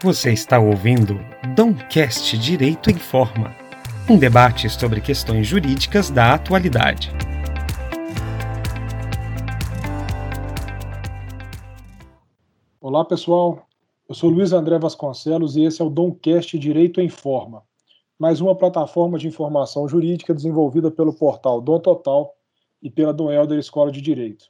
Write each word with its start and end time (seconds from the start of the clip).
Você 0.00 0.32
está 0.32 0.60
ouvindo 0.60 1.18
Domcast 1.56 2.38
Direito 2.38 2.88
em 2.88 2.94
Forma, 2.94 3.52
um 4.08 4.16
debate 4.16 4.70
sobre 4.70 5.00
questões 5.00 5.44
jurídicas 5.44 6.08
da 6.08 6.34
atualidade. 6.34 7.10
Olá, 12.80 13.04
pessoal. 13.04 13.66
Eu 14.08 14.14
sou 14.14 14.30
Luiz 14.30 14.52
André 14.52 14.78
Vasconcelos 14.78 15.56
e 15.56 15.64
esse 15.64 15.82
é 15.82 15.84
o 15.84 15.90
Domcast 15.90 16.56
Direito 16.56 17.00
em 17.00 17.08
Forma, 17.08 17.64
mais 18.16 18.40
uma 18.40 18.54
plataforma 18.54 19.18
de 19.18 19.26
informação 19.26 19.88
jurídica 19.88 20.32
desenvolvida 20.32 20.92
pelo 20.92 21.12
portal 21.12 21.60
Dom 21.60 21.80
Total 21.80 22.32
e 22.80 22.88
pela 22.88 23.12
Dom 23.12 23.32
Helder 23.32 23.58
Escola 23.58 23.90
de 23.90 24.00
Direito. 24.00 24.44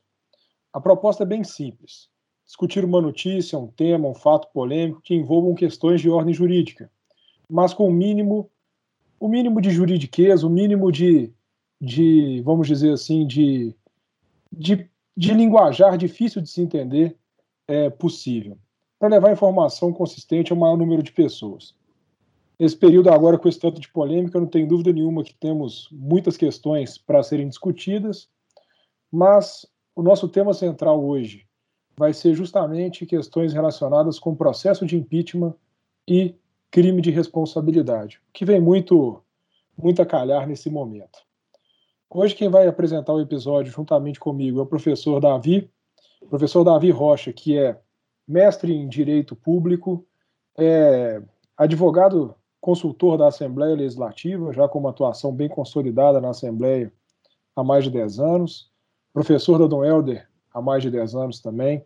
A 0.74 0.78
proposta 0.78 1.22
é 1.22 1.26
bem 1.26 1.42
simples 1.42 2.10
discutir 2.48 2.82
uma 2.82 3.00
notícia, 3.00 3.58
um 3.58 3.66
tema, 3.66 4.08
um 4.08 4.14
fato 4.14 4.48
polêmico 4.54 5.02
que 5.02 5.14
envolvam 5.14 5.54
questões 5.54 6.00
de 6.00 6.08
ordem 6.08 6.32
jurídica, 6.32 6.90
mas 7.46 7.74
com 7.74 7.86
o 7.86 7.92
mínimo, 7.92 8.50
o 9.20 9.28
mínimo 9.28 9.60
de 9.60 9.70
juridiqueza, 9.70 10.46
o 10.46 10.50
mínimo 10.50 10.90
de, 10.90 11.30
de 11.78 12.40
vamos 12.40 12.66
dizer 12.66 12.90
assim, 12.90 13.26
de, 13.26 13.76
de, 14.50 14.88
de 15.14 15.34
linguajar 15.34 15.98
difícil 15.98 16.40
de 16.40 16.48
se 16.48 16.62
entender 16.62 17.18
é, 17.68 17.90
possível, 17.90 18.56
para 18.98 19.10
levar 19.10 19.30
informação 19.30 19.92
consistente 19.92 20.50
ao 20.50 20.58
maior 20.58 20.78
número 20.78 21.02
de 21.02 21.12
pessoas. 21.12 21.76
Nesse 22.58 22.76
período 22.76 23.10
agora, 23.10 23.38
com 23.38 23.46
esse 23.46 23.60
tanto 23.60 23.78
de 23.78 23.92
polêmica, 23.92 24.40
não 24.40 24.46
tem 24.46 24.66
dúvida 24.66 24.90
nenhuma 24.90 25.22
que 25.22 25.34
temos 25.34 25.86
muitas 25.92 26.38
questões 26.38 26.96
para 26.96 27.22
serem 27.22 27.46
discutidas, 27.46 28.26
mas 29.12 29.66
o 29.94 30.02
nosso 30.02 30.28
tema 30.28 30.54
central 30.54 31.04
hoje 31.04 31.47
vai 31.98 32.14
ser 32.14 32.32
justamente 32.32 33.04
questões 33.04 33.52
relacionadas 33.52 34.20
com 34.20 34.34
processo 34.34 34.86
de 34.86 34.96
impeachment 34.96 35.52
e 36.06 36.32
crime 36.70 37.02
de 37.02 37.10
responsabilidade, 37.10 38.20
que 38.32 38.44
vem 38.44 38.60
muito, 38.60 39.20
muito 39.76 40.00
a 40.00 40.06
calhar 40.06 40.46
nesse 40.46 40.70
momento. 40.70 41.18
Hoje 42.08 42.36
quem 42.36 42.48
vai 42.48 42.68
apresentar 42.68 43.12
o 43.12 43.20
episódio 43.20 43.72
juntamente 43.72 44.20
comigo 44.20 44.60
é 44.60 44.62
o 44.62 44.66
professor 44.66 45.18
Davi, 45.18 45.68
professor 46.30 46.62
Davi 46.62 46.90
Rocha, 46.90 47.32
que 47.32 47.58
é 47.58 47.80
mestre 48.26 48.72
em 48.72 48.88
Direito 48.88 49.34
Público, 49.34 50.06
é 50.56 51.20
advogado 51.56 52.34
consultor 52.60 53.18
da 53.18 53.26
Assembleia 53.26 53.74
Legislativa, 53.74 54.52
já 54.52 54.68
com 54.68 54.78
uma 54.78 54.90
atuação 54.90 55.34
bem 55.34 55.48
consolidada 55.48 56.20
na 56.20 56.30
Assembleia 56.30 56.92
há 57.56 57.64
mais 57.64 57.84
de 57.84 57.90
10 57.90 58.20
anos, 58.20 58.70
professor 59.12 59.58
da 59.58 59.66
Dom 59.66 59.84
Helder 59.84 60.27
há 60.58 60.62
mais 60.62 60.82
de 60.82 60.90
10 60.90 61.14
anos 61.14 61.40
também, 61.40 61.84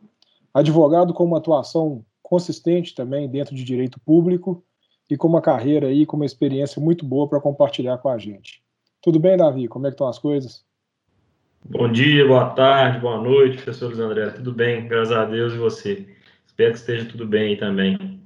advogado 0.52 1.12
com 1.14 1.24
uma 1.24 1.38
atuação 1.38 2.04
consistente 2.22 2.94
também 2.94 3.28
dentro 3.28 3.54
de 3.54 3.62
direito 3.62 4.00
público 4.00 4.64
e 5.10 5.16
com 5.16 5.28
uma 5.28 5.42
carreira 5.42 5.88
aí, 5.88 6.06
com 6.06 6.16
uma 6.16 6.26
experiência 6.26 6.80
muito 6.80 7.04
boa 7.04 7.28
para 7.28 7.40
compartilhar 7.40 7.98
com 7.98 8.08
a 8.08 8.18
gente. 8.18 8.62
Tudo 9.02 9.18
bem, 9.18 9.36
Davi? 9.36 9.68
Como 9.68 9.86
é 9.86 9.90
que 9.90 9.94
estão 9.94 10.08
as 10.08 10.18
coisas? 10.18 10.64
Bom 11.64 11.90
dia, 11.90 12.26
boa 12.26 12.50
tarde, 12.50 12.98
boa 13.00 13.20
noite, 13.20 13.56
professor 13.56 13.86
Luiz 13.86 14.00
André. 14.00 14.30
Tudo 14.30 14.52
bem, 14.52 14.88
graças 14.88 15.12
a 15.12 15.24
Deus 15.24 15.52
e 15.52 15.58
você. 15.58 16.08
Espero 16.46 16.72
que 16.72 16.78
esteja 16.78 17.04
tudo 17.04 17.26
bem 17.26 17.50
aí 17.50 17.56
também. 17.56 18.20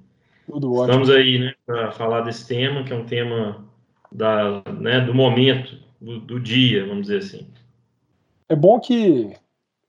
Tudo 0.47 0.73
ótimo. 0.73 0.85
Estamos 0.85 1.11
aí, 1.11 1.39
né, 1.39 1.55
para 1.67 1.93
falar 1.93 2.23
desse 2.23 2.47
tema, 2.47 2.85
que 2.85 2.93
é 2.93 2.97
um 2.97 3.05
tema 3.05 3.65
da, 4.13 4.63
né, 4.81 5.01
do 5.01 5.15
momento, 5.15 5.77
do, 6.01 6.21
do 6.21 6.41
dia, 6.41 6.87
vamos 6.87 7.09
dizer 7.09 7.19
assim. 7.19 7.47
É 8.49 8.55
bom 8.55 8.79
que 8.79 9.35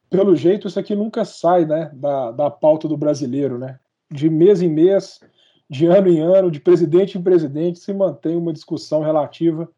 pelo 0.09 0.36
jeito, 0.36 0.67
isso 0.67 0.80
aqui 0.80 0.95
nunca 0.95 1.25
sai 1.25 1.66
né, 1.66 1.91
da, 1.94 2.31
da 2.31 2.50
pauta 2.50 2.88
do 2.88 2.97
brasileiro. 2.97 3.58
Né? 3.58 3.80
De 4.09 4.30
mês 4.30 4.61
em 4.61 4.69
mês, 4.69 5.19
de 5.69 5.86
ano 5.86 6.08
em 6.08 6.19
ano, 6.19 6.49
de 6.52 6.59
presidente 6.59 7.17
em 7.17 7.22
presidente, 7.22 7.80
se 7.80 7.94
mantém 7.94 8.36
uma 8.36 8.53
discussão 8.53 9.02
relativa 9.02 9.70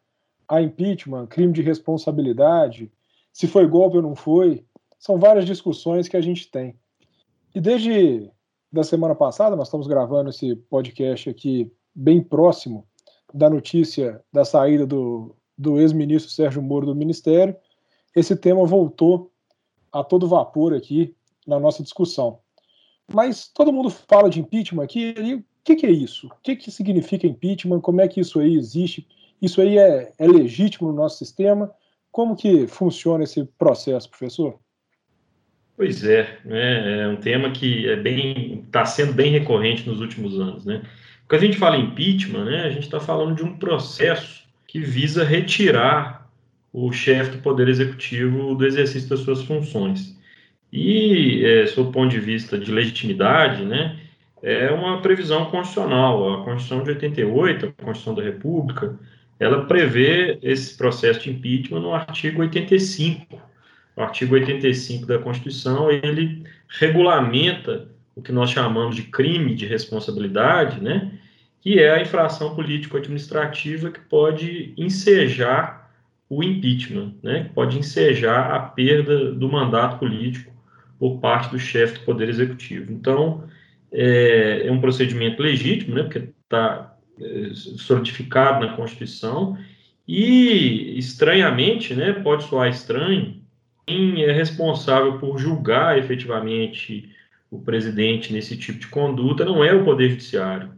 a 0.48 0.62
impeachment, 0.62 1.28
crime 1.28 1.54
de 1.54 1.62
responsabilidade, 1.62 2.92
se 3.31 3.48
foi 3.48 3.68
golpe 3.68 3.98
ou 3.98 4.04
não 4.04 4.16
foi. 4.16 4.66
São 4.98 5.18
várias 5.18 5.46
discussões 5.46 6.08
que 6.08 6.18
a 6.18 6.22
gente 6.22 6.50
tem. 6.50 6.75
E 7.54 7.62
desde 7.62 8.30
da 8.72 8.84
semana 8.84 9.16
passada, 9.16 9.56
nós 9.56 9.68
estamos 9.68 9.88
gravando 9.88 10.30
esse 10.30 10.56
podcast 10.56 11.30
aqui 11.30 11.72
bem 11.94 12.22
próximo 12.22 12.86
da 13.34 13.50
notícia 13.50 14.24
da 14.31 14.46
saída 14.46 14.86
do, 14.86 15.36
do 15.58 15.80
ex-ministro 15.80 16.31
Sérgio 16.31 16.62
Moro 16.62 16.86
do 16.86 16.96
Ministério, 16.96 17.56
esse 18.16 18.36
tema 18.36 18.66
voltou 18.66 19.29
a 19.92 20.04
todo 20.04 20.28
vapor 20.28 20.74
aqui 20.74 21.16
na 21.48 21.60
nossa 21.60 21.84
discussão. 21.84 22.40
Mas 23.12 23.48
todo 23.48 23.74
mundo 23.74 23.90
fala 23.90 24.30
de 24.30 24.40
impeachment 24.40 24.84
aqui, 24.84 25.16
e 25.18 25.36
o 25.36 25.44
que, 25.64 25.76
que, 25.76 25.86
é 25.86 25.92
isso? 25.92 26.28
O 26.28 26.36
que, 26.44 26.56
que 26.56 26.72
significa 26.72 27.28
impeachment? 27.28 27.82
Como 27.82 28.02
é 28.02 28.08
que 28.08 28.20
isso 28.20 28.40
aí 28.40 28.56
existe? 28.56 29.08
Isso 29.42 29.62
aí 29.62 29.78
é, 29.78 30.12
é 30.18 30.28
legítimo 30.28 30.90
no 30.90 30.96
nosso 30.96 31.18
sistema? 31.18 31.72
Como 32.12 32.36
que 32.36 32.68
funciona 32.68 33.24
esse 33.24 33.44
processo, 33.58 34.10
professor? 34.10 34.60
Pois 35.76 36.04
é, 36.04 36.40
né, 36.44 37.04
é 37.04 37.08
um 37.08 37.16
tema 37.16 37.52
que 37.52 37.88
é 37.88 37.96
bem 37.96 38.66
está 38.66 38.86
sendo 38.86 39.14
bem 39.14 39.32
recorrente 39.32 39.88
nos 39.88 40.02
últimos 40.02 40.38
anos, 40.38 40.66
né? 40.66 40.84
Quando 41.28 41.44
a 41.44 41.46
gente 41.46 41.58
fala 41.58 41.78
impeachment, 41.78 42.44
né, 42.44 42.64
a 42.64 42.70
gente 42.70 42.84
está 42.84 43.00
falando 43.00 43.36
de 43.36 43.44
um 43.44 43.58
processo 43.58 44.44
que 44.68 44.80
visa 44.82 45.24
retirar 45.24 46.19
o 46.72 46.91
chefe 46.91 47.31
do 47.31 47.41
Poder 47.41 47.68
Executivo 47.68 48.56
do 48.56 48.66
exercício 48.66 49.09
das 49.09 49.19
suas 49.19 49.44
funções. 49.44 50.18
E, 50.72 51.44
é, 51.44 51.66
sob 51.68 51.90
o 51.90 51.91
ponto 51.91 52.12
de 52.12 52.19
vista 52.19 52.57
de 52.57 52.72
legitimidade, 52.72 53.66
né, 53.66 54.00
é 54.41 54.72
uma 54.72 55.02
previsão 55.02 55.46
constitucional. 55.46 56.41
A 56.41 56.44
Constituição 56.44 56.84
de 56.84 56.91
88, 56.91 57.66
a 57.66 57.84
Constituição 57.84 58.16
da 58.16 58.24
República, 58.24 58.97
ela 59.40 59.66
prevê 59.66 60.38
esse 60.44 60.78
processo 60.78 61.22
de 61.22 61.31
impeachment 61.31 61.80
no 61.80 61.94
artigo 61.94 62.41
85. 62.41 63.41
O 63.96 64.01
artigo 64.01 64.36
85 64.36 65.06
da 65.07 65.18
Constituição, 65.18 65.90
ele 65.90 66.44
regulamenta 66.68 67.90
o 68.16 68.22
que 68.22 68.31
nós 68.31 68.51
chamamos 68.51 68.96
de 68.96 69.03
crime 69.03 69.56
de 69.56 69.66
responsabilidade, 69.66 70.81
né, 70.81 71.12
que 71.62 71.80
é 71.80 71.91
a 71.91 72.01
infração 72.01 72.56
político-administrativa 72.56 73.90
que 73.91 74.00
pode 74.01 74.74
ensejar 74.78 75.79
o 76.30 76.44
impeachment, 76.44 77.16
né, 77.24 77.46
que 77.46 77.50
pode 77.50 77.78
ensejar 77.78 78.52
a 78.52 78.60
perda 78.60 79.32
do 79.32 79.50
mandato 79.50 79.98
político 79.98 80.54
por 81.00 81.20
parte 81.20 81.50
do 81.50 81.58
chefe 81.58 82.00
do 82.00 82.06
Poder 82.06 82.30
Executivo. 82.30 82.92
Então, 82.92 83.46
é, 83.92 84.68
é 84.68 84.72
um 84.72 84.80
procedimento 84.80 85.42
legítimo, 85.42 85.96
né, 85.96 86.04
porque 86.04 86.30
está 86.44 86.96
é, 87.20 87.50
solidificado 87.54 88.66
na 88.66 88.74
Constituição, 88.74 89.58
e, 90.08 90.98
estranhamente, 90.98 91.94
né, 91.96 92.14
pode 92.14 92.44
soar 92.44 92.70
estranho, 92.70 93.42
quem 93.86 94.24
é 94.24 94.32
responsável 94.32 95.18
por 95.18 95.40
julgar 95.40 95.98
efetivamente 95.98 97.10
o 97.50 97.60
presidente 97.60 98.32
nesse 98.32 98.56
tipo 98.56 98.78
de 98.78 98.88
conduta 98.88 99.44
não 99.44 99.64
é 99.64 99.74
o 99.74 99.84
Poder 99.84 100.12
Judiciário. 100.12 100.72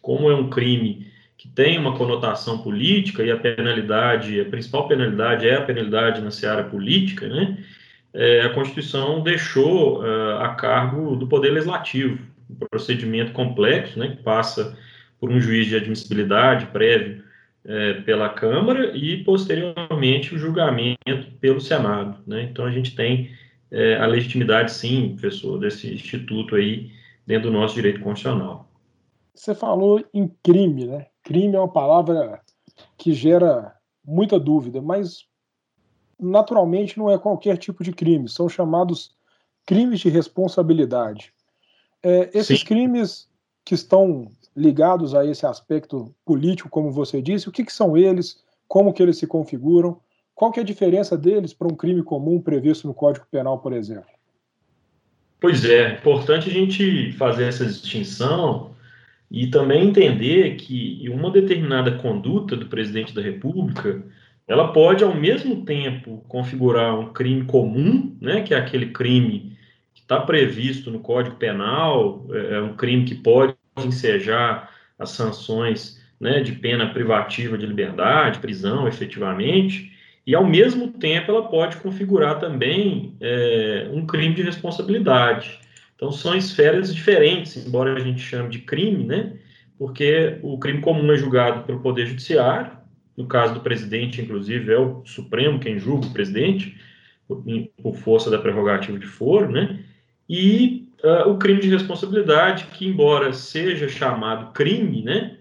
Como 0.00 0.30
é 0.30 0.34
um 0.34 0.48
crime 0.48 1.11
tem 1.54 1.78
uma 1.78 1.96
conotação 1.96 2.58
política 2.58 3.22
e 3.22 3.30
a 3.30 3.36
penalidade, 3.36 4.40
a 4.40 4.44
principal 4.44 4.88
penalidade 4.88 5.48
é 5.48 5.56
a 5.56 5.62
penalidade 5.62 6.20
na 6.20 6.30
seara 6.30 6.64
política, 6.64 7.28
né? 7.28 7.58
É, 8.14 8.42
a 8.42 8.50
Constituição 8.50 9.22
deixou 9.22 10.02
uh, 10.02 10.36
a 10.40 10.54
cargo 10.54 11.16
do 11.16 11.26
Poder 11.26 11.50
Legislativo, 11.50 12.18
um 12.50 12.54
procedimento 12.54 13.32
complexo, 13.32 13.98
né, 13.98 14.08
que 14.08 14.22
passa 14.22 14.76
por 15.18 15.30
um 15.30 15.40
juiz 15.40 15.66
de 15.66 15.76
admissibilidade 15.76 16.66
prévio 16.66 17.22
é, 17.64 17.94
pela 17.94 18.28
Câmara 18.28 18.94
e, 18.94 19.24
posteriormente, 19.24 20.34
o 20.34 20.38
julgamento 20.38 21.30
pelo 21.40 21.60
Senado. 21.60 22.18
Né? 22.26 22.42
Então, 22.42 22.66
a 22.66 22.70
gente 22.70 22.94
tem 22.94 23.30
é, 23.70 23.96
a 23.96 24.06
legitimidade, 24.06 24.72
sim, 24.72 25.16
professor, 25.18 25.58
desse 25.58 25.92
instituto 25.94 26.56
aí 26.56 26.90
dentro 27.26 27.50
do 27.50 27.56
nosso 27.56 27.74
direito 27.74 28.00
constitucional. 28.00 28.68
Você 29.34 29.54
falou 29.54 30.04
em 30.12 30.30
crime, 30.42 30.86
né? 30.86 31.06
Crime 31.22 31.54
é 31.54 31.58
uma 31.58 31.72
palavra 31.72 32.40
que 32.96 33.12
gera 33.12 33.74
muita 34.04 34.38
dúvida, 34.38 34.80
mas 34.80 35.26
naturalmente 36.18 36.98
não 36.98 37.10
é 37.10 37.18
qualquer 37.18 37.56
tipo 37.56 37.82
de 37.82 37.92
crime, 37.92 38.28
são 38.28 38.48
chamados 38.48 39.14
crimes 39.66 40.00
de 40.00 40.08
responsabilidade. 40.08 41.32
É, 42.02 42.30
esses 42.34 42.60
Sim. 42.60 42.66
crimes 42.66 43.28
que 43.64 43.74
estão 43.74 44.30
ligados 44.56 45.14
a 45.14 45.24
esse 45.24 45.46
aspecto 45.46 46.14
político, 46.24 46.68
como 46.68 46.90
você 46.90 47.22
disse, 47.22 47.48
o 47.48 47.52
que, 47.52 47.64
que 47.64 47.72
são 47.72 47.96
eles, 47.96 48.42
como 48.68 48.92
que 48.92 49.02
eles 49.02 49.18
se 49.18 49.26
configuram, 49.26 50.00
qual 50.34 50.50
que 50.50 50.58
é 50.58 50.62
a 50.62 50.66
diferença 50.66 51.16
deles 51.16 51.54
para 51.54 51.68
um 51.68 51.76
crime 51.76 52.02
comum 52.02 52.40
previsto 52.40 52.86
no 52.86 52.94
Código 52.94 53.26
Penal, 53.30 53.58
por 53.58 53.72
exemplo? 53.72 54.10
Pois 55.40 55.64
é, 55.64 55.92
é 55.92 55.94
importante 55.94 56.48
a 56.48 56.52
gente 56.52 57.12
fazer 57.12 57.44
essa 57.44 57.66
distinção 57.66 58.70
e 59.32 59.46
também 59.46 59.88
entender 59.88 60.56
que 60.56 61.08
uma 61.08 61.30
determinada 61.30 61.92
conduta 61.92 62.54
do 62.54 62.66
presidente 62.66 63.14
da 63.14 63.22
República 63.22 64.04
ela 64.46 64.72
pode 64.72 65.02
ao 65.02 65.14
mesmo 65.14 65.64
tempo 65.64 66.22
configurar 66.28 66.98
um 66.98 67.14
crime 67.14 67.44
comum, 67.44 68.14
né, 68.20 68.42
que 68.42 68.52
é 68.52 68.58
aquele 68.58 68.86
crime 68.86 69.56
que 69.94 70.02
está 70.02 70.20
previsto 70.20 70.90
no 70.90 71.00
Código 71.00 71.36
Penal, 71.36 72.26
é, 72.30 72.56
é 72.56 72.60
um 72.60 72.76
crime 72.76 73.06
que 73.06 73.14
pode 73.14 73.54
ensejar 73.78 74.70
as 74.98 75.10
sanções 75.10 75.98
né, 76.20 76.40
de 76.40 76.52
pena 76.52 76.92
privativa 76.92 77.56
de 77.56 77.64
liberdade, 77.64 78.38
prisão, 78.38 78.86
efetivamente, 78.86 79.92
e 80.26 80.34
ao 80.34 80.44
mesmo 80.44 80.88
tempo 80.88 81.30
ela 81.30 81.48
pode 81.48 81.78
configurar 81.78 82.38
também 82.38 83.16
é, 83.18 83.88
um 83.90 84.04
crime 84.04 84.34
de 84.34 84.42
responsabilidade. 84.42 85.58
Então 86.02 86.10
são 86.10 86.34
esferas 86.34 86.92
diferentes, 86.92 87.56
embora 87.64 87.94
a 87.94 88.00
gente 88.00 88.20
chame 88.20 88.48
de 88.48 88.58
crime, 88.58 89.04
né? 89.04 89.34
Porque 89.78 90.36
o 90.42 90.58
crime 90.58 90.80
comum 90.80 91.12
é 91.12 91.16
julgado 91.16 91.62
pelo 91.62 91.78
Poder 91.78 92.06
Judiciário, 92.06 92.72
no 93.16 93.28
caso 93.28 93.54
do 93.54 93.60
presidente, 93.60 94.20
inclusive, 94.20 94.72
é 94.72 94.76
o 94.76 95.04
Supremo 95.06 95.60
quem 95.60 95.78
julga 95.78 96.08
o 96.08 96.12
presidente, 96.12 96.76
por, 97.80 97.94
força 97.94 98.28
da 98.28 98.38
prerrogativa 98.40 98.98
de 98.98 99.06
foro, 99.06 99.52
né? 99.52 99.78
E 100.28 100.88
uh, 101.04 101.30
o 101.30 101.38
crime 101.38 101.60
de 101.60 101.68
responsabilidade, 101.68 102.64
que 102.72 102.84
embora 102.84 103.32
seja 103.32 103.88
chamado 103.88 104.50
crime, 104.50 105.04
né? 105.04 105.36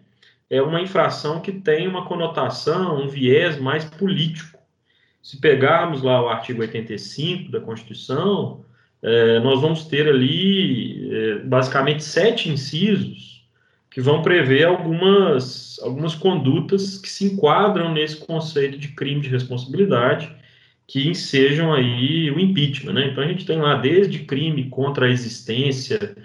É 0.47 0.61
uma 0.61 0.79
infração 0.79 1.41
que 1.41 1.53
tem 1.53 1.87
uma 1.87 2.05
conotação, 2.05 3.01
um 3.01 3.07
viés 3.07 3.59
mais 3.59 3.83
político. 3.83 4.59
Se 5.23 5.41
pegarmos 5.41 6.03
lá 6.03 6.23
o 6.23 6.29
artigo 6.29 6.61
85 6.61 7.49
da 7.49 7.59
Constituição, 7.59 8.63
é, 9.03 9.39
nós 9.39 9.61
vamos 9.61 9.85
ter 9.85 10.07
ali 10.07 11.09
é, 11.11 11.35
basicamente 11.39 12.03
sete 12.03 12.49
incisos 12.49 13.45
que 13.89 13.99
vão 13.99 14.21
prever 14.21 14.65
algumas, 14.65 15.79
algumas 15.83 16.15
condutas 16.15 16.97
que 16.97 17.09
se 17.09 17.25
enquadram 17.25 17.91
nesse 17.93 18.17
conceito 18.25 18.77
de 18.77 18.89
crime 18.89 19.21
de 19.21 19.29
responsabilidade 19.29 20.33
que 20.87 21.07
ensejam 21.07 21.73
aí 21.73 22.29
o 22.31 22.39
impeachment, 22.39 22.93
né? 22.93 23.07
Então 23.07 23.23
a 23.23 23.27
gente 23.27 23.45
tem 23.45 23.57
lá 23.57 23.75
desde 23.75 24.19
crime 24.19 24.69
contra 24.69 25.05
a 25.05 25.09
existência 25.09 26.15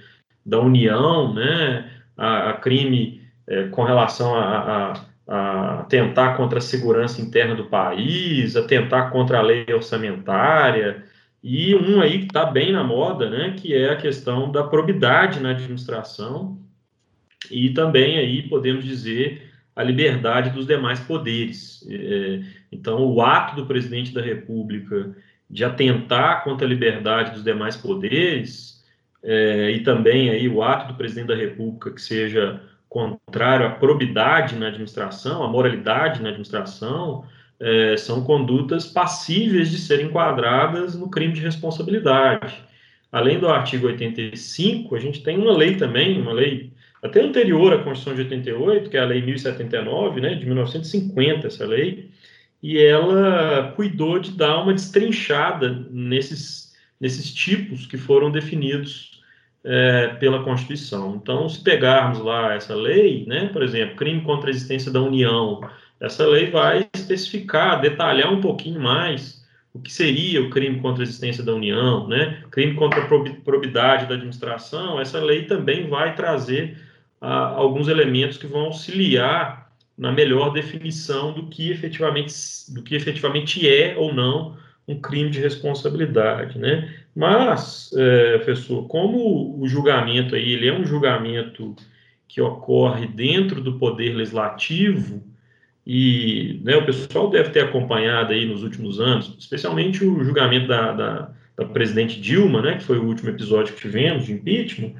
da 0.44 0.60
União, 0.60 1.34
né, 1.34 1.90
a, 2.16 2.50
a 2.50 2.52
crime 2.54 3.20
é, 3.46 3.64
com 3.68 3.82
relação 3.82 4.34
a, 4.34 5.02
a, 5.28 5.80
a, 5.80 5.82
tentar 5.84 6.36
contra 6.36 6.58
a 6.58 6.62
segurança 6.62 7.20
interna 7.20 7.54
do 7.54 7.66
país, 7.66 8.56
a 8.56 8.62
tentar 8.62 9.10
contra 9.10 9.38
a 9.38 9.42
lei 9.42 9.66
orçamentária, 9.72 11.04
e 11.48 11.76
um 11.76 12.00
aí 12.00 12.18
que 12.18 12.24
está 12.24 12.44
bem 12.44 12.72
na 12.72 12.82
moda, 12.82 13.30
né, 13.30 13.54
que 13.56 13.72
é 13.72 13.90
a 13.90 13.96
questão 13.96 14.50
da 14.50 14.64
probidade 14.64 15.38
na 15.38 15.50
administração, 15.50 16.58
e 17.48 17.70
também 17.70 18.18
aí 18.18 18.42
podemos 18.48 18.84
dizer 18.84 19.48
a 19.76 19.80
liberdade 19.84 20.50
dos 20.50 20.66
demais 20.66 20.98
poderes. 20.98 21.86
É, 21.88 22.40
então, 22.72 22.98
o 22.98 23.22
ato 23.22 23.54
do 23.54 23.64
presidente 23.64 24.12
da 24.12 24.20
República 24.20 25.14
de 25.48 25.64
atentar 25.64 26.42
contra 26.42 26.66
a 26.66 26.68
liberdade 26.68 27.30
dos 27.30 27.44
demais 27.44 27.76
poderes, 27.76 28.84
é, 29.22 29.70
e 29.70 29.84
também 29.84 30.30
aí 30.30 30.48
o 30.48 30.64
ato 30.64 30.88
do 30.88 30.98
presidente 30.98 31.28
da 31.28 31.36
República 31.36 31.92
que 31.92 32.02
seja 32.02 32.60
contrário 32.88 33.66
à 33.66 33.70
probidade 33.70 34.56
na 34.56 34.66
administração, 34.66 35.44
à 35.44 35.48
moralidade 35.48 36.20
na 36.20 36.30
administração, 36.30 37.24
é, 37.60 37.96
são 37.96 38.22
condutas 38.22 38.86
passíveis 38.86 39.70
de 39.70 39.78
serem 39.78 40.06
enquadradas 40.06 40.94
no 40.94 41.10
crime 41.10 41.32
de 41.32 41.40
responsabilidade. 41.40 42.54
Além 43.10 43.38
do 43.38 43.48
artigo 43.48 43.86
85, 43.86 44.94
a 44.94 44.98
gente 44.98 45.22
tem 45.22 45.38
uma 45.38 45.56
lei 45.56 45.76
também, 45.76 46.20
uma 46.20 46.32
lei 46.32 46.72
até 47.02 47.22
anterior 47.22 47.72
à 47.72 47.78
Constituição 47.78 48.14
de 48.14 48.22
88, 48.22 48.90
que 48.90 48.96
é 48.96 49.00
a 49.00 49.04
Lei 49.04 49.22
1079, 49.22 50.20
né, 50.20 50.34
de 50.34 50.44
1950, 50.44 51.46
essa 51.46 51.66
lei, 51.66 52.10
e 52.62 52.78
ela 52.78 53.72
cuidou 53.76 54.18
de 54.18 54.32
dar 54.32 54.62
uma 54.62 54.72
destrinchada 54.72 55.86
nesses, 55.90 56.74
nesses 57.00 57.32
tipos 57.32 57.86
que 57.86 57.96
foram 57.96 58.30
definidos 58.30 59.22
é, 59.62 60.08
pela 60.18 60.42
Constituição. 60.42 61.16
Então, 61.22 61.48
se 61.48 61.62
pegarmos 61.62 62.18
lá 62.18 62.54
essa 62.54 62.74
lei, 62.74 63.24
né, 63.26 63.46
por 63.52 63.62
exemplo, 63.62 63.96
crime 63.96 64.22
contra 64.22 64.48
a 64.48 64.50
existência 64.50 64.90
da 64.90 65.00
União, 65.00 65.60
essa 66.00 66.26
lei 66.26 66.50
vai 66.50 66.88
especificar, 66.94 67.80
detalhar 67.80 68.32
um 68.32 68.40
pouquinho 68.40 68.80
mais 68.80 69.44
o 69.72 69.78
que 69.78 69.92
seria 69.92 70.42
o 70.42 70.48
crime 70.48 70.80
contra 70.80 71.02
a 71.02 71.04
existência 71.04 71.44
da 71.44 71.54
União, 71.54 72.08
né? 72.08 72.42
crime 72.50 72.74
contra 72.74 73.02
a 73.02 73.06
probidade 73.06 74.06
da 74.06 74.14
administração, 74.14 74.98
essa 74.98 75.20
lei 75.20 75.44
também 75.44 75.88
vai 75.88 76.14
trazer 76.14 76.78
ah, 77.20 77.48
alguns 77.48 77.86
elementos 77.88 78.38
que 78.38 78.46
vão 78.46 78.66
auxiliar 78.66 79.70
na 79.96 80.12
melhor 80.12 80.50
definição 80.50 81.32
do 81.32 81.46
que 81.46 81.70
efetivamente 81.70 82.32
do 82.68 82.82
que 82.82 82.94
efetivamente 82.94 83.68
é 83.68 83.96
ou 83.96 84.14
não 84.14 84.56
um 84.88 85.00
crime 85.00 85.30
de 85.30 85.40
responsabilidade, 85.40 86.58
né? 86.58 86.94
Mas, 87.14 87.90
é, 87.96 88.38
professor, 88.38 88.86
como 88.86 89.58
o 89.60 89.66
julgamento 89.66 90.34
aí 90.34 90.52
ele 90.52 90.68
é 90.68 90.72
um 90.72 90.84
julgamento 90.84 91.74
que 92.28 92.40
ocorre 92.40 93.06
dentro 93.06 93.60
do 93.60 93.78
poder 93.78 94.14
legislativo 94.14 95.24
e 95.86 96.60
né, 96.64 96.76
o 96.76 96.84
pessoal 96.84 97.30
deve 97.30 97.50
ter 97.50 97.60
acompanhado 97.60 98.32
aí 98.32 98.44
nos 98.44 98.64
últimos 98.64 98.98
anos, 98.98 99.36
especialmente 99.38 100.04
o 100.04 100.24
julgamento 100.24 100.66
da, 100.66 100.92
da, 100.92 101.30
da 101.56 101.64
presidente 101.64 102.20
Dilma, 102.20 102.60
né, 102.60 102.76
que 102.76 102.82
foi 102.82 102.98
o 102.98 103.04
último 103.04 103.30
episódio 103.30 103.72
que 103.74 103.82
tivemos 103.82 104.26
de 104.26 104.32
impeachment, 104.32 104.94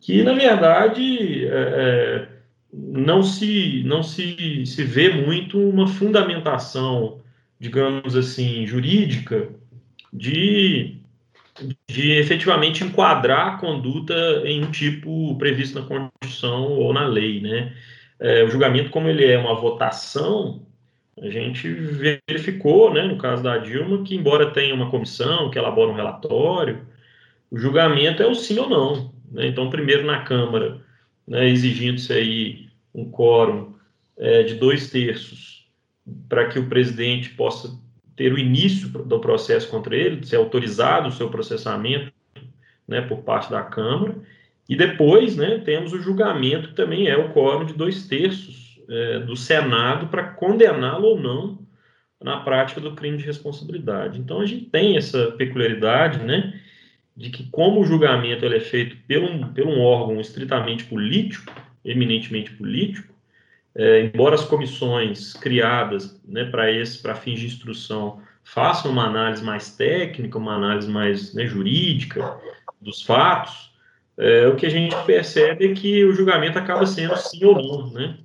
que 0.00 0.22
na 0.22 0.32
verdade 0.32 1.44
é, 1.46 1.48
é 1.48 2.28
não 2.72 3.22
se 3.22 3.82
não 3.84 4.02
se, 4.02 4.64
se 4.64 4.84
vê 4.84 5.10
muito 5.10 5.58
uma 5.58 5.86
fundamentação, 5.86 7.20
digamos 7.58 8.16
assim, 8.16 8.64
jurídica 8.66 9.48
de 10.12 10.98
de 11.88 12.12
efetivamente 12.12 12.82
enquadrar 12.82 13.46
a 13.48 13.58
conduta 13.58 14.14
em 14.44 14.64
um 14.64 14.70
tipo 14.70 15.36
previsto 15.36 15.78
na 15.78 15.86
Constituição 15.86 16.62
ou 16.72 16.92
na 16.94 17.06
lei, 17.06 17.40
né? 17.40 17.74
É, 18.22 18.44
o 18.44 18.48
julgamento, 18.48 18.90
como 18.90 19.08
ele 19.08 19.26
é 19.26 19.36
uma 19.36 19.56
votação, 19.56 20.64
a 21.20 21.28
gente 21.28 21.68
verificou, 21.68 22.94
né, 22.94 23.02
no 23.02 23.18
caso 23.18 23.42
da 23.42 23.58
Dilma, 23.58 24.04
que 24.04 24.14
embora 24.14 24.52
tenha 24.52 24.72
uma 24.72 24.88
comissão 24.88 25.50
que 25.50 25.58
elabora 25.58 25.90
um 25.90 25.96
relatório, 25.96 26.86
o 27.50 27.58
julgamento 27.58 28.22
é 28.22 28.26
o 28.26 28.34
sim 28.34 28.60
ou 28.60 28.68
não. 28.68 29.12
Né? 29.28 29.48
Então, 29.48 29.68
primeiro 29.68 30.06
na 30.06 30.22
Câmara, 30.22 30.80
né, 31.26 31.48
exigindo-se 31.48 32.12
aí 32.12 32.68
um 32.94 33.10
quórum 33.10 33.74
é, 34.16 34.44
de 34.44 34.54
dois 34.54 34.88
terços 34.88 35.66
para 36.28 36.46
que 36.46 36.60
o 36.60 36.68
presidente 36.68 37.30
possa 37.30 37.76
ter 38.14 38.32
o 38.32 38.38
início 38.38 38.88
do 38.88 39.18
processo 39.18 39.68
contra 39.68 39.96
ele, 39.96 40.24
ser 40.24 40.36
autorizado 40.36 41.08
o 41.08 41.12
seu 41.12 41.28
processamento 41.28 42.12
né, 42.86 43.00
por 43.00 43.22
parte 43.22 43.50
da 43.50 43.62
Câmara, 43.64 44.14
e 44.68 44.76
depois 44.76 45.36
né, 45.36 45.58
temos 45.58 45.92
o 45.92 46.00
julgamento, 46.00 46.68
que 46.68 46.74
também 46.74 47.08
é 47.08 47.16
o 47.16 47.32
quórum 47.32 47.64
de 47.64 47.74
dois 47.74 48.06
terços 48.06 48.80
é, 48.88 49.20
do 49.20 49.36
Senado 49.36 50.06
para 50.08 50.24
condená-lo 50.24 51.08
ou 51.08 51.20
não 51.20 51.58
na 52.22 52.38
prática 52.40 52.80
do 52.80 52.94
crime 52.94 53.18
de 53.18 53.24
responsabilidade. 53.24 54.18
Então 54.18 54.40
a 54.40 54.46
gente 54.46 54.66
tem 54.66 54.96
essa 54.96 55.32
peculiaridade, 55.32 56.18
né, 56.24 56.60
de 57.16 57.30
que 57.30 57.50
como 57.50 57.80
o 57.80 57.84
julgamento 57.84 58.44
ele 58.44 58.56
é 58.56 58.60
feito 58.60 58.96
por 59.06 59.18
um, 59.18 59.52
por 59.52 59.66
um 59.66 59.80
órgão 59.80 60.20
estritamente 60.20 60.84
político, 60.84 61.52
eminentemente 61.84 62.52
político, 62.52 63.12
é, 63.74 64.04
embora 64.04 64.34
as 64.34 64.44
comissões 64.44 65.32
criadas 65.34 66.20
né, 66.26 66.44
para 66.44 67.14
fins 67.14 67.40
de 67.40 67.46
instrução 67.46 68.20
façam 68.44 68.90
uma 68.90 69.06
análise 69.06 69.42
mais 69.42 69.76
técnica, 69.76 70.38
uma 70.38 70.54
análise 70.54 70.88
mais 70.88 71.34
né, 71.34 71.46
jurídica 71.46 72.38
dos 72.80 73.02
fatos, 73.02 73.71
é, 74.18 74.46
o 74.46 74.56
que 74.56 74.66
a 74.66 74.70
gente 74.70 74.94
percebe 75.04 75.70
é 75.70 75.74
que 75.74 76.04
o 76.04 76.12
julgamento 76.12 76.58
acaba 76.58 76.86
sendo 76.86 77.16
sim 77.16 77.44
ou 77.44 77.54
não, 77.54 77.90
né? 77.90 78.18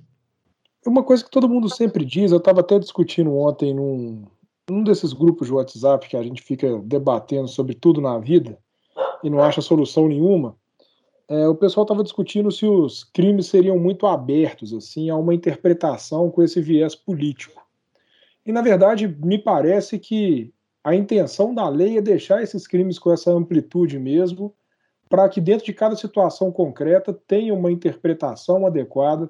Uma 0.86 1.04
coisa 1.04 1.24
que 1.24 1.32
todo 1.32 1.50
mundo 1.50 1.70
sempre 1.70 2.06
diz, 2.06 2.32
eu 2.32 2.38
estava 2.38 2.62
até 2.62 2.80
discutindo 2.80 3.36
ontem 3.36 3.74
num, 3.74 4.26
num 4.70 4.84
desses 4.84 5.12
grupos 5.12 5.48
de 5.48 5.54
WhatsApp 5.54 6.08
que 6.08 6.16
a 6.16 6.24
gente 6.24 6.42
fica 6.42 6.80
debatendo 6.80 7.48
sobre 7.48 7.74
tudo 7.74 8.00
na 8.00 8.18
vida 8.20 8.58
e 9.24 9.30
não 9.30 9.42
acha 9.42 9.62
solução 9.62 10.08
nenhuma, 10.08 10.56
é, 11.30 11.48
o 11.48 11.56
pessoal 11.56 11.84
estava 11.84 12.04
discutindo 12.04 12.52
se 12.52 12.66
os 12.66 13.04
crimes 13.04 13.48
seriam 13.48 13.78
muito 13.78 14.08
abertos 14.08 14.74
assim 14.74 15.10
a 15.10 15.16
uma 15.16 15.34
interpretação 15.34 16.32
com 16.32 16.42
esse 16.42 16.62
viés 16.62 16.96
político. 16.96 17.66
E 18.46 18.52
na 18.52 18.62
verdade 18.62 19.08
me 19.08 19.38
parece 19.38 20.00
que 20.00 20.54
a 20.84 20.96
intenção 20.96 21.54
da 21.54 21.68
lei 21.68 21.98
é 21.98 22.02
deixar 22.02 22.42
esses 22.42 22.66
crimes 22.66 22.98
com 22.98 23.12
essa 23.12 23.30
amplitude 23.30 24.00
mesmo, 24.00 24.54
para 25.10 25.28
que 25.30 25.40
dentro 25.40 25.66
de 25.66 25.74
cada 25.74 25.96
situação 25.96 26.52
concreta 26.52 27.14
tenha 27.14 27.54
uma 27.54 27.72
interpretação 27.72 28.66
adequada 28.66 29.30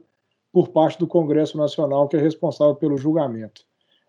por 0.51 0.69
parte 0.69 0.97
do 0.97 1.07
Congresso 1.07 1.57
Nacional 1.57 2.07
que 2.07 2.17
é 2.17 2.19
responsável 2.19 2.75
pelo 2.75 2.97
julgamento. 2.97 3.61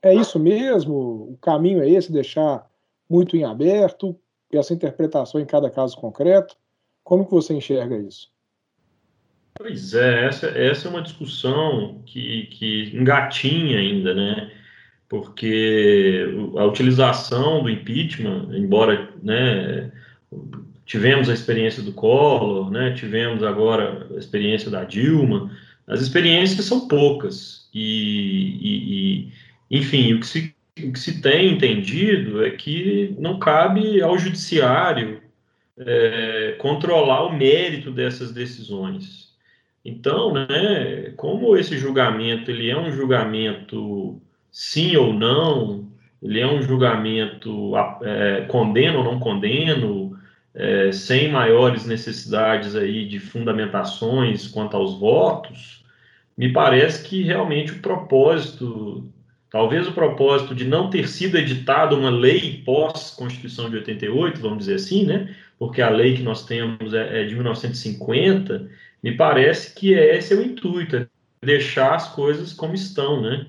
É 0.02 0.14
isso 0.14 0.38
mesmo? 0.38 0.94
O 1.32 1.38
caminho 1.40 1.82
é 1.82 1.88
esse, 1.90 2.12
deixar 2.12 2.66
muito 3.08 3.36
em 3.36 3.44
aberto 3.44 4.16
essa 4.52 4.72
interpretação 4.72 5.40
em 5.40 5.44
cada 5.44 5.70
caso 5.70 5.96
concreto? 5.96 6.56
Como 7.04 7.24
que 7.24 7.32
você 7.32 7.54
enxerga 7.54 7.96
isso? 7.96 8.30
Pois 9.54 9.92
é, 9.92 10.26
essa, 10.26 10.46
essa 10.46 10.86
é 10.86 10.90
uma 10.90 11.02
discussão 11.02 12.00
que, 12.06 12.46
que 12.46 12.96
engatinha 12.96 13.78
ainda, 13.78 14.14
né? 14.14 14.52
Porque 15.08 16.26
a 16.56 16.64
utilização 16.64 17.62
do 17.62 17.70
impeachment, 17.70 18.50
embora 18.52 19.10
né, 19.22 19.90
tivemos 20.88 21.28
a 21.28 21.34
experiência 21.34 21.82
do 21.82 21.92
Collor, 21.92 22.70
né, 22.70 22.92
tivemos 22.92 23.42
agora 23.42 24.06
a 24.10 24.18
experiência 24.18 24.70
da 24.70 24.84
Dilma, 24.84 25.50
as 25.86 26.00
experiências 26.00 26.64
são 26.64 26.88
poucas, 26.88 27.68
e, 27.74 28.56
e, 28.60 29.28
e 29.70 29.78
enfim, 29.78 30.14
o 30.14 30.20
que, 30.20 30.26
se, 30.26 30.54
o 30.82 30.92
que 30.92 30.98
se 30.98 31.20
tem 31.20 31.52
entendido 31.52 32.42
é 32.42 32.50
que 32.50 33.14
não 33.18 33.38
cabe 33.38 34.00
ao 34.00 34.18
judiciário 34.18 35.20
é, 35.78 36.56
controlar 36.58 37.26
o 37.26 37.36
mérito 37.36 37.90
dessas 37.90 38.32
decisões. 38.32 39.28
Então, 39.84 40.32
né, 40.32 41.12
como 41.18 41.54
esse 41.54 41.76
julgamento 41.76 42.50
ele 42.50 42.70
é 42.70 42.78
um 42.78 42.90
julgamento 42.90 44.20
sim 44.50 44.96
ou 44.96 45.12
não, 45.12 45.86
ele 46.22 46.40
é 46.40 46.46
um 46.46 46.62
julgamento 46.62 47.74
é, 48.02 48.46
condeno 48.48 49.00
ou 49.00 49.04
não 49.04 49.18
condeno, 49.20 50.07
é, 50.54 50.90
sem 50.92 51.30
maiores 51.30 51.86
necessidades 51.86 52.74
aí 52.74 53.06
de 53.06 53.20
fundamentações 53.20 54.46
quanto 54.46 54.76
aos 54.76 54.98
votos, 54.98 55.84
me 56.36 56.52
parece 56.52 57.02
que 57.08 57.22
realmente 57.22 57.72
o 57.72 57.80
propósito, 57.80 59.12
talvez 59.50 59.88
o 59.88 59.92
propósito 59.92 60.54
de 60.54 60.64
não 60.64 60.88
ter 60.88 61.08
sido 61.08 61.36
editada 61.36 61.96
uma 61.96 62.10
lei 62.10 62.62
pós-Constituição 62.64 63.68
de 63.68 63.76
88, 63.76 64.40
vamos 64.40 64.58
dizer 64.58 64.74
assim, 64.74 65.04
né? 65.04 65.34
Porque 65.58 65.82
a 65.82 65.90
lei 65.90 66.14
que 66.14 66.22
nós 66.22 66.46
temos 66.46 66.94
é, 66.94 67.22
é 67.22 67.24
de 67.24 67.34
1950, 67.34 68.70
me 69.02 69.16
parece 69.16 69.74
que 69.74 69.92
esse 69.92 70.32
é 70.32 70.36
o 70.36 70.42
intuito, 70.42 70.96
é 70.96 71.06
deixar 71.44 71.94
as 71.94 72.08
coisas 72.14 72.52
como 72.52 72.74
estão, 72.74 73.20
né? 73.20 73.46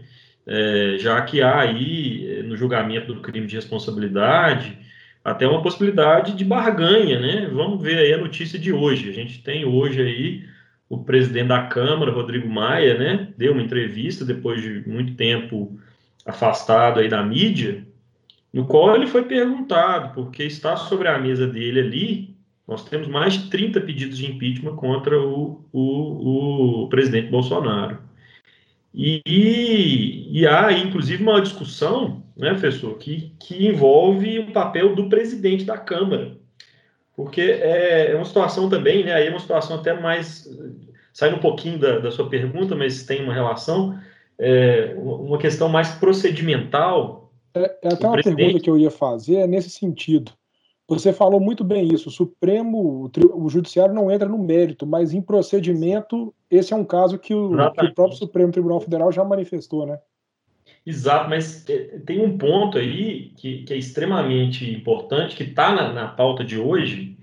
É, 0.47 0.95
já 0.97 1.21
que 1.21 1.43
há 1.43 1.59
aí, 1.59 2.41
no 2.43 2.57
julgamento 2.57 3.13
do 3.13 3.21
crime 3.21 3.45
de 3.45 3.55
responsabilidade, 3.55 4.75
até 5.23 5.47
uma 5.47 5.61
possibilidade 5.61 6.33
de 6.33 6.45
barganha, 6.45 7.19
né? 7.19 7.49
Vamos 7.53 7.81
ver 7.81 7.97
aí 7.97 8.13
a 8.13 8.17
notícia 8.17 8.57
de 8.57 8.71
hoje. 8.71 9.09
A 9.09 9.13
gente 9.13 9.43
tem 9.43 9.65
hoje 9.65 10.01
aí 10.01 10.45
o 10.89 10.97
presidente 10.97 11.49
da 11.49 11.63
Câmara, 11.63 12.11
Rodrigo 12.11 12.49
Maia, 12.49 12.97
né? 12.97 13.29
Deu 13.37 13.53
uma 13.53 13.61
entrevista 13.61 14.25
depois 14.25 14.61
de 14.61 14.87
muito 14.89 15.15
tempo 15.15 15.79
afastado 16.25 16.99
aí 16.99 17.07
da 17.07 17.23
mídia, 17.23 17.85
no 18.51 18.65
qual 18.65 18.95
ele 18.95 19.07
foi 19.07 19.23
perguntado, 19.23 20.13
porque 20.13 20.43
está 20.43 20.75
sobre 20.75 21.07
a 21.07 21.19
mesa 21.19 21.47
dele 21.47 21.79
ali, 21.79 22.35
nós 22.67 22.83
temos 22.87 23.07
mais 23.07 23.33
de 23.33 23.49
30 23.49 23.81
pedidos 23.81 24.17
de 24.17 24.31
impeachment 24.31 24.75
contra 24.75 25.19
o, 25.19 25.65
o, 25.71 26.83
o 26.83 26.89
presidente 26.89 27.29
Bolsonaro. 27.29 27.97
E, 28.93 29.21
e, 30.31 30.47
há, 30.47 30.71
inclusive, 30.71 31.21
uma 31.21 31.41
discussão, 31.41 32.23
né, 32.39 32.51
professor, 32.51 32.97
que, 32.97 33.33
que 33.37 33.67
envolve 33.67 34.39
o 34.39 34.51
papel 34.53 34.95
do 34.95 35.09
presidente 35.09 35.65
da 35.65 35.77
Câmara. 35.77 36.37
Porque 37.13 37.41
é, 37.41 38.13
é 38.13 38.15
uma 38.15 38.23
situação 38.23 38.69
também, 38.69 39.03
né, 39.03 39.13
aí 39.13 39.27
é 39.27 39.29
uma 39.29 39.41
situação 39.41 39.77
até 39.77 39.93
mais. 39.93 40.49
saindo 41.13 41.35
um 41.35 41.41
pouquinho 41.41 41.77
da, 41.77 41.99
da 41.99 42.09
sua 42.09 42.29
pergunta, 42.29 42.77
mas 42.77 43.03
tem 43.03 43.21
uma 43.21 43.33
relação, 43.33 43.99
é, 44.39 44.95
uma 44.97 45.37
questão 45.37 45.67
mais 45.67 45.89
procedimental. 45.89 47.29
É, 47.53 47.77
é 47.83 47.93
até 47.93 48.07
uma 48.07 48.13
presidente... 48.13 48.37
pergunta 48.37 48.63
que 48.63 48.69
eu 48.69 48.77
ia 48.77 48.89
fazer, 48.89 49.35
é 49.35 49.47
nesse 49.47 49.69
sentido. 49.69 50.31
Você 50.87 51.11
falou 51.11 51.41
muito 51.41 51.63
bem 51.63 51.93
isso. 51.93 52.07
O 52.07 52.11
Supremo, 52.11 53.11
o, 53.35 53.49
Judiciário 53.49 53.93
não 53.93 54.09
entra 54.09 54.27
no 54.27 54.39
mérito, 54.39 54.87
mas 54.87 55.13
em 55.13 55.21
procedimento, 55.21 56.33
esse 56.49 56.73
é 56.73 56.75
um 56.75 56.85
caso 56.85 57.19
que 57.19 57.33
o, 57.33 57.51
que 57.73 57.85
o 57.85 57.93
próprio 57.93 58.17
Supremo 58.17 58.51
Tribunal 58.51 58.79
Federal 58.79 59.11
já 59.11 59.23
manifestou, 59.23 59.85
né? 59.85 59.99
Exato, 60.89 61.29
mas 61.29 61.69
é, 61.69 61.99
tem 62.03 62.19
um 62.19 62.35
ponto 62.35 62.79
aí 62.79 63.31
que, 63.37 63.61
que 63.61 63.71
é 63.71 63.77
extremamente 63.77 64.67
importante, 64.67 65.35
que 65.35 65.43
está 65.43 65.71
na, 65.71 65.93
na, 65.93 66.07
pauta 66.07 66.43
de 66.43 66.57
hoje, 66.57 67.15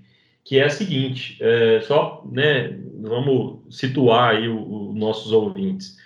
que 0.45 0.57
é 0.57 0.63
a 0.63 0.69
seguinte: 0.69 1.37
é, 1.41 1.81
só 1.81 2.23
né, 2.31 2.79
vamos 3.01 3.59
situar 3.69 4.35
aí 4.35 4.47
os 4.47 4.95
nossos 4.95 5.33
ouvintes. 5.33 5.97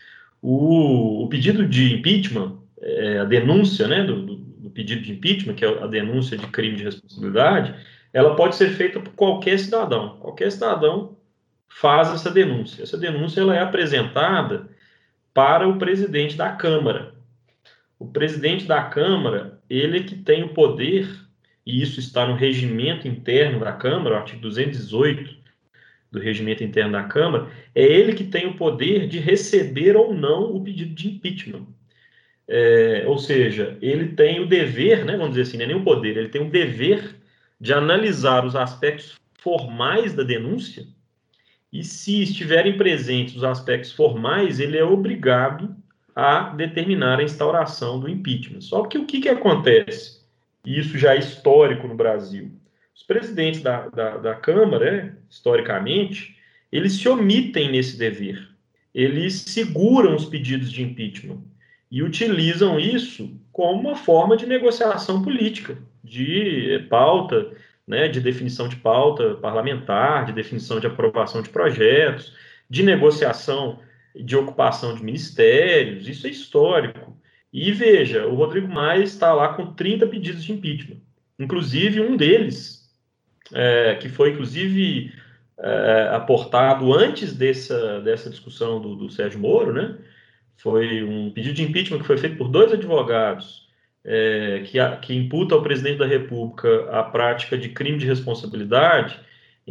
O, 0.42 1.24
o, 1.24 1.28
pedido 1.30 1.68
de 1.68 1.94
impeachment, 1.94 2.58
é, 2.82 3.20
a 3.20 3.26
denúncia 3.26 3.88
né, 3.88 4.04
do, 4.04 4.38
do 4.38 4.70
pedido 4.72 5.04
de 5.04 5.12
impeachment, 5.12 5.54
que 5.54 5.64
é 5.64 5.84
a 5.84 5.86
denúncia 5.86 6.36
de 6.36 6.48
crime 6.48 6.78
de 6.78 6.86
responsabilidade, 6.86 7.76
ela 8.12 8.36
pode 8.36 8.56
ser 8.56 8.72
feita 8.72 9.00
por 9.00 9.14
qualquer 9.14 9.60
cidadão. 9.60 10.18
Qualquer 10.20 10.52
cidadão 10.52 11.16
faz 11.70 12.12
essa 12.12 12.32
denúncia. 12.32 12.82
Essa 12.82 12.98
denúncia 12.98 13.42
ela 13.42 13.56
é 13.56 13.62
apresentada 13.62 14.68
para 15.32 15.68
o 15.68 15.78
presidente 15.78 16.36
da 16.36 16.50
Câmara. 16.50 17.21
O 18.02 18.08
presidente 18.08 18.66
da 18.66 18.82
Câmara, 18.82 19.62
ele 19.70 20.00
é 20.00 20.04
que 20.04 20.16
tem 20.16 20.42
o 20.42 20.56
poder, 20.56 21.08
e 21.64 21.84
isso 21.84 22.00
está 22.00 22.26
no 22.26 22.34
regimento 22.34 23.08
interno 23.08 23.60
da 23.60 23.74
Câmara, 23.74 24.18
artigo 24.18 24.42
218 24.42 25.36
do 26.12 26.20
regimento 26.20 26.64
interno 26.64 26.94
da 26.94 27.04
Câmara, 27.04 27.52
é 27.76 27.84
ele 27.84 28.16
que 28.16 28.24
tem 28.24 28.48
o 28.48 28.56
poder 28.56 29.08
de 29.08 29.20
receber 29.20 29.96
ou 29.96 30.16
não 30.16 30.52
o 30.52 30.64
pedido 30.64 30.96
de 30.96 31.10
impeachment. 31.10 31.68
É, 32.48 33.04
ou 33.06 33.20
seja, 33.20 33.78
ele 33.84 34.08
tem 34.16 34.40
o 34.40 34.48
dever, 34.48 35.06
né, 35.06 35.16
vamos 35.16 35.36
dizer 35.36 35.44
assim, 35.44 35.58
não 35.58 35.66
é 35.66 35.68
nem 35.68 35.78
o 35.78 35.84
poder, 35.84 36.18
ele 36.18 36.30
tem 36.30 36.42
o 36.42 36.50
dever 36.50 37.18
de 37.60 37.72
analisar 37.72 38.44
os 38.44 38.56
aspectos 38.56 39.16
formais 39.38 40.16
da 40.16 40.24
denúncia 40.24 40.88
e, 41.72 41.84
se 41.84 42.24
estiverem 42.24 42.76
presentes 42.78 43.36
os 43.36 43.44
aspectos 43.44 43.92
formais, 43.92 44.60
ele 44.60 44.76
é 44.76 44.84
obrigado 44.84 45.80
a 46.22 46.54
determinar 46.54 47.20
a 47.20 47.24
instauração 47.24 48.00
do 48.00 48.08
impeachment. 48.08 48.62
Só 48.62 48.84
que 48.84 48.98
o 48.98 49.06
que, 49.06 49.22
que 49.22 49.30
acontece? 49.30 50.22
Isso 50.66 50.98
já 50.98 51.16
é 51.16 51.20
histórico 51.20 51.88
no 51.88 51.96
Brasil. 51.96 52.52
Os 52.96 53.04
presidentes 53.04 53.62
da, 53.62 53.88
da, 53.90 54.18
da 54.18 54.36
Câmara, 54.36 54.92
né, 54.92 55.16
historicamente, 55.30 56.38
eles 56.72 56.94
se 56.94 57.10
omitem 57.10 57.72
nesse 57.72 57.98
dever. 57.98 58.50
Eles 58.94 59.42
seguram 59.48 60.16
os 60.16 60.26
pedidos 60.26 60.72
de 60.72 60.84
impeachment 60.84 61.40
e 61.90 62.04
utilizam 62.04 62.80
isso 62.80 63.36
como 63.52 63.82
uma 63.82 63.96
forma 63.96 64.38
de 64.38 64.46
negociação 64.46 65.22
política, 65.24 65.78
de 66.04 66.86
pauta, 66.90 67.52
né, 67.88 68.08
de 68.08 68.22
definição 68.22 68.68
de 68.68 68.76
pauta 68.76 69.36
parlamentar, 69.36 70.26
de 70.26 70.34
definição 70.34 70.80
de 70.80 70.88
aprovação 70.88 71.42
de 71.42 71.50
projetos, 71.50 72.34
de 72.70 72.84
negociação 72.84 73.80
de 74.16 74.36
ocupação 74.36 74.96
de 74.96 75.04
ministérios, 75.04 76.08
isso 76.08 76.28
é 76.28 76.30
histórico. 76.30 77.18
E 77.52 77.72
veja, 77.72 78.28
o 78.28 78.36
Rodrigo 78.36 78.68
Maia 78.68 79.04
está 79.04 79.34
lá 79.34 79.54
com 79.54 79.74
30 79.74 80.08
pedidos 80.08 80.44
de 80.44 80.54
impeachment, 80.54 81.02
inclusive 81.38 82.02
um 82.02 82.16
deles, 82.16 82.90
é, 83.54 83.96
que 83.96 84.08
foi 84.08 84.32
inclusive 84.32 85.14
é, 85.60 86.10
aportado 86.14 86.94
antes 86.94 87.34
dessa, 87.36 88.00
dessa 88.02 88.30
discussão 88.30 88.82
do, 88.82 88.96
do 88.96 89.10
Sérgio 89.10 89.40
Moro, 89.40 89.74
né? 89.74 89.98
Foi 90.58 91.04
um 91.04 91.32
pedido 91.32 91.56
de 91.56 91.64
impeachment 91.64 92.00
que 92.00 92.08
foi 92.08 92.18
feito 92.18 92.38
por 92.38 92.48
dois 92.48 92.72
advogados 92.72 93.68
é, 94.04 94.64
que, 94.66 94.78
que 95.02 95.14
imputa 95.14 95.56
ao 95.56 95.62
presidente 95.62 96.00
da 96.00 96.06
República 96.06 96.90
a 96.92 97.04
prática 97.04 97.58
de 97.58 97.70
crime 97.70 97.98
de 97.98 98.08
responsabilidade 98.08 99.20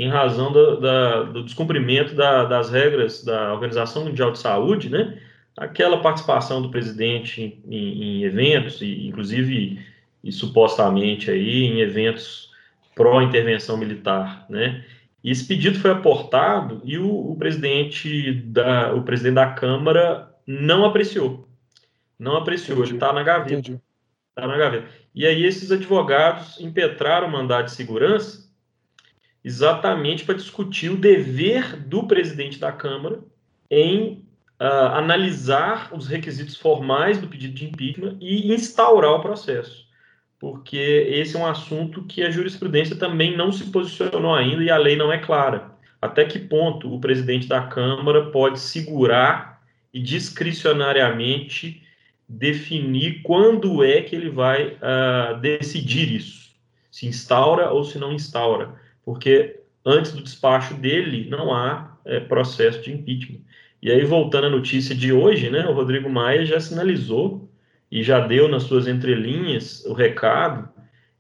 em 0.01 0.09
razão 0.09 0.51
da, 0.51 0.77
da, 0.77 1.23
do 1.25 1.45
descumprimento 1.45 2.15
da, 2.15 2.47
das 2.47 2.71
regras 2.71 3.23
da 3.23 3.53
Organização 3.53 4.07
Mundial 4.07 4.33
de 4.33 4.39
Saúde, 4.39 4.89
né? 4.89 5.21
Aquela 5.59 6.01
participação 6.01 6.63
do 6.63 6.71
presidente 6.71 7.43
em, 7.43 7.77
em, 7.77 8.03
em 8.03 8.23
eventos, 8.25 8.81
e, 8.81 9.07
inclusive 9.07 9.79
e 10.25 10.33
supostamente 10.33 11.31
aí 11.31 11.65
em 11.65 11.81
eventos 11.81 12.51
pró-intervenção 12.95 13.77
militar, 13.77 14.47
né? 14.49 14.83
E 15.23 15.31
esse 15.31 15.47
pedido 15.47 15.79
foi 15.79 15.91
aportado 15.91 16.81
e 16.83 16.97
o, 16.97 17.33
o 17.33 17.37
presidente 17.37 18.33
da 18.33 18.95
o 18.95 19.03
presidente 19.03 19.35
da 19.35 19.51
Câmara 19.53 20.35
não 20.47 20.87
apreciou. 20.87 21.47
Não 22.19 22.37
apreciou, 22.37 22.83
ele 22.83 22.95
está 22.95 23.13
na 23.13 23.23
gaveta. 23.23 23.79
Está 24.31 24.47
na 24.49 24.57
gaveta. 24.57 24.89
E 25.15 25.27
aí 25.27 25.45
esses 25.45 25.71
advogados 25.71 26.59
impetraram 26.59 27.29
o 27.29 27.31
mandado 27.31 27.67
de 27.67 27.73
segurança 27.73 28.50
exatamente 29.45 30.25
para 30.25 30.35
discutir 30.35 30.91
o 30.91 30.97
dever 30.97 31.77
do 31.77 32.07
presidente 32.07 32.59
da 32.59 32.71
Câmara 32.71 33.21
em 33.71 34.25
uh, 34.61 34.95
analisar 34.95 35.91
os 35.95 36.07
requisitos 36.07 36.57
formais 36.57 37.19
do 37.19 37.29
pedido 37.29 37.55
de 37.55 37.67
impeachment 37.67 38.17
e 38.21 38.53
instaurar 38.53 39.13
o 39.13 39.23
processo. 39.23 39.89
Porque 40.39 40.77
esse 40.77 41.37
é 41.37 41.39
um 41.39 41.47
assunto 41.47 42.05
que 42.05 42.23
a 42.23 42.31
jurisprudência 42.31 42.97
também 42.97 43.37
não 43.37 43.53
se 43.53 43.71
posicionou 43.71 44.35
ainda 44.35 44.63
e 44.63 44.71
a 44.71 44.77
lei 44.77 44.97
não 44.97 45.13
é 45.13 45.19
clara. 45.19 45.71
Até 46.01 46.25
que 46.25 46.39
ponto 46.39 46.95
o 46.95 47.01
presidente 47.01 47.47
da 47.47 47.63
Câmara 47.63 48.31
pode 48.31 48.59
segurar 48.59 49.63
e 49.93 50.01
discricionariamente 50.01 51.83
definir 52.27 53.23
quando 53.23 53.85
é 53.85 54.01
que 54.03 54.15
ele 54.15 54.31
vai 54.31 54.69
uh, 54.77 55.39
decidir 55.41 56.13
isso, 56.13 56.51
se 56.91 57.07
instaura 57.07 57.71
ou 57.71 57.85
se 57.85 57.99
não 57.99 58.13
instaura, 58.13 58.75
porque 59.11 59.59
antes 59.85 60.13
do 60.13 60.23
despacho 60.23 60.75
dele 60.75 61.29
não 61.29 61.53
há 61.53 61.99
é, 62.05 62.21
processo 62.21 62.81
de 62.81 62.93
impeachment. 62.93 63.41
E 63.83 63.91
aí, 63.91 64.05
voltando 64.05 64.47
à 64.47 64.51
notícia 64.51 64.95
de 64.95 65.13
hoje, 65.13 65.51
né, 65.51 65.67
o 65.67 65.73
Rodrigo 65.73 66.09
Maia 66.09 66.45
já 66.45 66.61
sinalizou 66.61 67.51
e 67.91 68.05
já 68.05 68.25
deu 68.25 68.47
nas 68.47 68.63
suas 68.63 68.87
entrelinhas 68.87 69.85
o 69.85 69.95
recado 69.95 70.69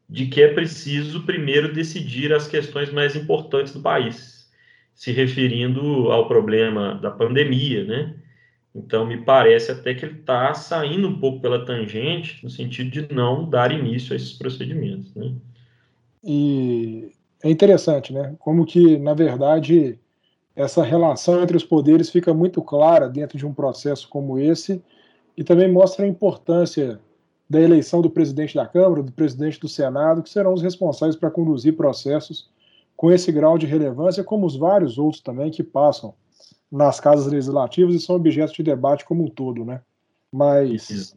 de 0.08 0.26
que 0.26 0.40
é 0.40 0.54
preciso 0.54 1.24
primeiro 1.24 1.74
decidir 1.74 2.32
as 2.32 2.46
questões 2.46 2.92
mais 2.92 3.16
importantes 3.16 3.72
do 3.72 3.80
país, 3.80 4.48
se 4.94 5.10
referindo 5.10 6.12
ao 6.12 6.28
problema 6.28 6.94
da 6.94 7.10
pandemia, 7.10 7.84
né? 7.84 8.14
Então, 8.72 9.04
me 9.04 9.16
parece 9.24 9.72
até 9.72 9.94
que 9.94 10.04
ele 10.04 10.20
está 10.20 10.54
saindo 10.54 11.08
um 11.08 11.18
pouco 11.18 11.40
pela 11.40 11.64
tangente, 11.64 12.38
no 12.44 12.50
sentido 12.50 12.88
de 12.88 13.12
não 13.12 13.50
dar 13.50 13.72
início 13.72 14.12
a 14.12 14.16
esses 14.16 14.34
procedimentos. 14.34 15.12
Né? 15.12 15.32
E 16.22 17.10
é 17.42 17.50
interessante, 17.50 18.12
né? 18.12 18.34
Como 18.38 18.64
que, 18.66 18.98
na 18.98 19.14
verdade, 19.14 19.98
essa 20.54 20.82
relação 20.82 21.42
entre 21.42 21.56
os 21.56 21.64
poderes 21.64 22.10
fica 22.10 22.34
muito 22.34 22.60
clara 22.62 23.08
dentro 23.08 23.38
de 23.38 23.46
um 23.46 23.54
processo 23.54 24.08
como 24.08 24.38
esse 24.38 24.82
e 25.36 25.42
também 25.44 25.70
mostra 25.70 26.04
a 26.04 26.08
importância 26.08 27.00
da 27.48 27.60
eleição 27.60 28.00
do 28.00 28.10
presidente 28.10 28.54
da 28.54 28.66
Câmara, 28.66 29.02
do 29.02 29.12
presidente 29.12 29.58
do 29.58 29.68
Senado, 29.68 30.22
que 30.22 30.30
serão 30.30 30.52
os 30.52 30.62
responsáveis 30.62 31.16
para 31.16 31.30
conduzir 31.30 31.76
processos 31.76 32.48
com 32.96 33.10
esse 33.10 33.32
grau 33.32 33.56
de 33.56 33.66
relevância, 33.66 34.22
como 34.22 34.46
os 34.46 34.56
vários 34.56 34.98
outros 34.98 35.22
também 35.22 35.50
que 35.50 35.62
passam 35.62 36.14
nas 36.70 37.00
casas 37.00 37.26
legislativas 37.32 37.94
e 37.94 38.00
são 38.00 38.14
objeto 38.14 38.52
de 38.52 38.62
debate 38.62 39.04
como 39.04 39.24
um 39.24 39.28
todo, 39.28 39.64
né? 39.64 39.80
Mas 40.32 41.12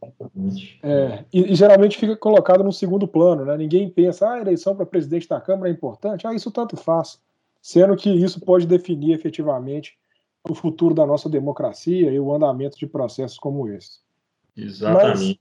é, 0.82 1.24
e, 1.32 1.52
e, 1.52 1.54
geralmente 1.54 1.96
fica 1.96 2.16
colocado 2.16 2.64
no 2.64 2.72
segundo 2.72 3.06
plano, 3.06 3.44
né? 3.44 3.56
Ninguém 3.56 3.88
pensa, 3.88 4.28
ah, 4.28 4.34
a 4.34 4.40
eleição 4.40 4.74
para 4.74 4.84
presidente 4.84 5.28
da 5.28 5.40
Câmara 5.40 5.68
é 5.68 5.72
importante, 5.72 6.26
ah, 6.26 6.34
isso 6.34 6.50
tanto 6.50 6.76
faz, 6.76 7.20
sendo 7.62 7.94
que 7.94 8.10
isso 8.10 8.40
pode 8.40 8.66
definir 8.66 9.12
efetivamente 9.14 9.96
o 10.48 10.54
futuro 10.54 10.94
da 10.94 11.06
nossa 11.06 11.28
democracia 11.28 12.10
e 12.10 12.18
o 12.18 12.34
andamento 12.34 12.76
de 12.76 12.88
processos 12.88 13.38
como 13.38 13.68
esse. 13.68 14.00
Exatamente. 14.56 15.06
Mas, 15.06 15.38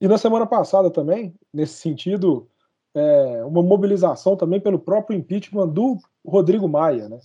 e 0.00 0.08
na 0.08 0.18
semana 0.18 0.46
passada 0.46 0.90
também, 0.90 1.34
nesse 1.52 1.74
sentido, 1.74 2.46
é, 2.94 3.42
uma 3.44 3.62
mobilização 3.62 4.36
também 4.36 4.60
pelo 4.60 4.78
próprio 4.78 5.18
impeachment 5.18 5.68
do 5.68 5.96
Rodrigo 6.26 6.68
Maia, 6.68 7.08
né? 7.08 7.18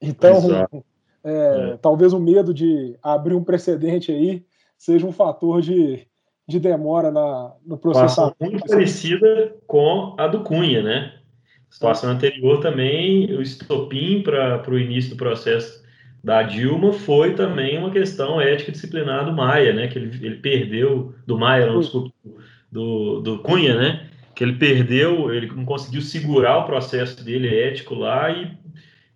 Então, 0.00 0.32
é, 0.52 0.68
é. 1.22 1.76
talvez 1.80 2.12
o 2.12 2.18
medo 2.18 2.52
de 2.52 2.98
abrir 3.00 3.34
um 3.34 3.44
precedente 3.44 4.10
aí 4.10 4.44
seja 4.78 5.06
um 5.06 5.12
fator 5.12 5.60
de, 5.60 6.06
de 6.46 6.60
demora 6.60 7.10
na, 7.10 7.52
no 7.66 7.78
processamento. 7.78 8.36
muito 8.40 8.66
parecida 8.66 9.56
com 9.66 10.14
a 10.18 10.26
do 10.26 10.42
Cunha, 10.42 10.82
né? 10.82 11.12
situação 11.74 12.10
anterior 12.10 12.60
também, 12.60 13.34
o 13.34 13.42
estopim 13.42 14.22
para 14.22 14.62
o 14.70 14.78
início 14.78 15.10
do 15.10 15.16
processo 15.16 15.82
da 16.22 16.40
Dilma 16.44 16.92
foi 16.92 17.34
também 17.34 17.76
uma 17.76 17.90
questão 17.90 18.40
ética 18.40 18.70
disciplinar 18.70 19.24
do 19.24 19.32
Maia, 19.32 19.72
né? 19.72 19.88
Que 19.88 19.98
ele, 19.98 20.24
ele 20.24 20.36
perdeu, 20.36 21.12
do 21.26 21.36
Maia, 21.36 21.66
não, 21.66 21.80
desculpa, 21.80 22.14
do, 22.70 23.20
do 23.20 23.38
Cunha, 23.40 23.76
né? 23.76 24.06
Que 24.36 24.44
ele 24.44 24.54
perdeu, 24.54 25.34
ele 25.34 25.48
não 25.48 25.64
conseguiu 25.64 26.00
segurar 26.00 26.58
o 26.58 26.64
processo 26.64 27.24
dele 27.24 27.48
ético 27.48 27.96
lá 27.96 28.30
e, 28.30 28.56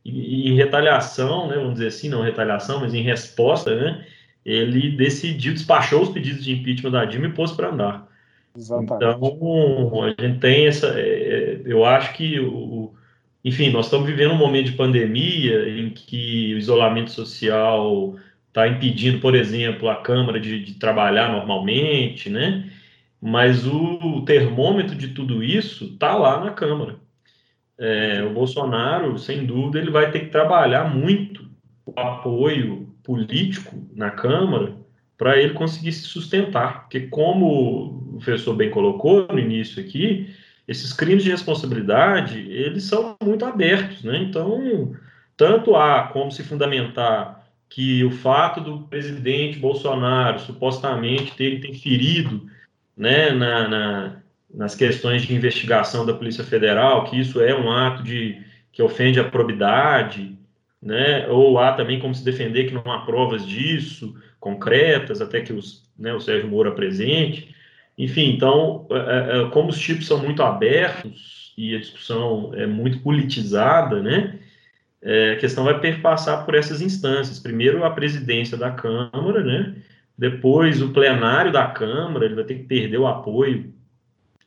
e, 0.04 0.48
e 0.48 0.52
em 0.52 0.56
retaliação, 0.56 1.46
né? 1.46 1.54
Vamos 1.54 1.74
dizer 1.74 1.86
assim, 1.86 2.08
não 2.08 2.22
retaliação, 2.22 2.80
mas 2.80 2.92
em 2.92 3.02
resposta, 3.02 3.74
né? 3.76 4.04
Ele 4.48 4.96
decidiu, 4.96 5.52
despachou 5.52 6.02
os 6.02 6.08
pedidos 6.08 6.42
de 6.42 6.52
impeachment 6.52 6.90
da 6.90 7.04
Dilma 7.04 7.26
e 7.26 7.32
pôs 7.32 7.52
para 7.52 7.68
andar. 7.68 8.08
Exatamente. 8.56 8.94
Então, 8.94 10.02
a 10.02 10.08
gente 10.08 10.38
tem 10.40 10.66
essa. 10.66 10.98
É, 10.98 11.02
é, 11.02 11.60
eu 11.66 11.84
acho 11.84 12.14
que, 12.14 12.40
o, 12.40 12.94
enfim, 13.44 13.70
nós 13.70 13.86
estamos 13.86 14.06
vivendo 14.06 14.32
um 14.32 14.38
momento 14.38 14.70
de 14.70 14.76
pandemia 14.76 15.68
em 15.68 15.90
que 15.90 16.54
o 16.54 16.58
isolamento 16.58 17.10
social 17.10 18.16
está 18.48 18.66
impedindo, 18.66 19.20
por 19.20 19.34
exemplo, 19.34 19.88
a 19.88 19.96
Câmara 19.96 20.40
de, 20.40 20.64
de, 20.64 20.74
trabalhar 20.74 21.30
normalmente, 21.30 22.30
né? 22.30 22.70
Mas 23.20 23.66
o 23.66 24.22
termômetro 24.22 24.96
de 24.96 25.08
tudo 25.08 25.44
isso 25.44 25.84
está 25.84 26.16
lá 26.16 26.42
na 26.42 26.52
Câmara. 26.52 26.96
É, 27.78 28.22
o 28.24 28.32
Bolsonaro, 28.32 29.18
sem 29.18 29.44
dúvida, 29.44 29.78
ele 29.78 29.90
vai 29.90 30.10
ter 30.10 30.20
que 30.20 30.30
trabalhar 30.30 30.84
muito 30.84 31.46
o 31.84 31.92
apoio 32.00 32.87
político 33.08 33.74
na 33.96 34.10
Câmara 34.10 34.76
para 35.16 35.38
ele 35.38 35.54
conseguir 35.54 35.92
se 35.92 36.02
sustentar. 36.02 36.82
Porque, 36.82 37.00
como 37.06 37.86
o 37.86 38.18
professor 38.18 38.54
bem 38.54 38.70
colocou 38.70 39.26
no 39.32 39.38
início 39.38 39.82
aqui, 39.82 40.28
esses 40.68 40.92
crimes 40.92 41.24
de 41.24 41.30
responsabilidade, 41.30 42.38
eles 42.38 42.84
são 42.84 43.16
muito 43.24 43.46
abertos, 43.46 44.04
né? 44.04 44.18
Então, 44.18 44.94
tanto 45.38 45.74
há 45.74 46.02
como 46.12 46.30
se 46.30 46.42
fundamentar 46.42 47.48
que 47.70 48.04
o 48.04 48.10
fato 48.10 48.60
do 48.60 48.80
presidente 48.80 49.58
Bolsonaro 49.58 50.38
supostamente 50.40 51.34
ter 51.34 51.54
interferido 51.54 52.46
né, 52.94 53.30
na, 53.30 53.68
na, 53.68 54.16
nas 54.52 54.74
questões 54.74 55.22
de 55.22 55.34
investigação 55.34 56.04
da 56.04 56.12
Polícia 56.12 56.44
Federal, 56.44 57.04
que 57.04 57.18
isso 57.18 57.40
é 57.40 57.58
um 57.58 57.70
ato 57.70 58.02
de 58.02 58.42
que 58.72 58.82
ofende 58.82 59.18
a 59.18 59.24
probidade, 59.24 60.37
né? 60.82 61.26
Ou 61.28 61.58
há 61.58 61.72
também 61.72 61.98
como 61.98 62.14
se 62.14 62.24
defender 62.24 62.64
que 62.64 62.74
não 62.74 62.90
há 62.90 63.00
provas 63.00 63.46
disso, 63.46 64.14
concretas, 64.40 65.20
até 65.20 65.40
que 65.40 65.52
os, 65.52 65.82
né, 65.98 66.12
o 66.14 66.20
Sérgio 66.20 66.48
Moro 66.48 66.70
apresente. 66.70 67.54
Enfim, 67.96 68.30
então, 68.30 68.86
é, 68.90 68.96
é, 68.96 69.42
é, 69.42 69.50
como 69.50 69.70
os 69.70 69.78
tipos 69.78 70.06
são 70.06 70.22
muito 70.22 70.42
abertos 70.42 71.52
e 71.58 71.74
a 71.74 71.80
discussão 71.80 72.52
é 72.54 72.66
muito 72.66 73.00
politizada, 73.00 74.00
né? 74.00 74.38
É, 75.02 75.32
a 75.32 75.36
questão 75.36 75.64
vai 75.64 75.80
perpassar 75.80 76.44
por 76.44 76.54
essas 76.54 76.80
instâncias. 76.80 77.38
Primeiro, 77.38 77.84
a 77.84 77.90
presidência 77.90 78.56
da 78.56 78.70
Câmara, 78.70 79.42
né? 79.42 79.74
Depois, 80.16 80.82
o 80.82 80.92
plenário 80.92 81.52
da 81.52 81.66
Câmara, 81.66 82.24
ele 82.24 82.34
vai 82.34 82.44
ter 82.44 82.54
que 82.54 82.64
perder 82.64 82.98
o 82.98 83.06
apoio 83.06 83.72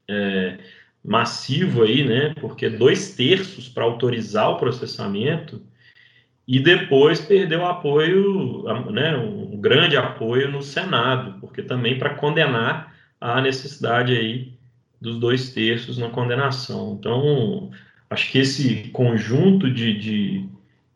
é, 0.07 0.57
massivo 1.03 1.83
aí, 1.83 2.03
né? 2.05 2.33
Porque 2.39 2.69
dois 2.69 3.15
terços 3.15 3.67
para 3.67 3.83
autorizar 3.83 4.49
o 4.49 4.57
processamento 4.57 5.61
e 6.51 6.59
depois 6.59 7.21
perdeu 7.21 7.65
apoio, 7.65 8.65
né, 8.91 9.15
um 9.15 9.55
grande 9.55 9.95
apoio 9.95 10.51
no 10.51 10.61
Senado, 10.61 11.39
porque 11.39 11.63
também 11.63 11.97
para 11.97 12.15
condenar 12.15 12.93
a 13.21 13.39
necessidade 13.39 14.11
aí 14.11 14.51
dos 14.99 15.17
dois 15.17 15.51
terços 15.51 15.97
na 15.97 16.09
condenação. 16.09 16.97
Então, 16.99 17.71
acho 18.09 18.29
que 18.29 18.39
esse 18.39 18.89
conjunto 18.89 19.71
de, 19.71 19.97
de, 19.97 20.49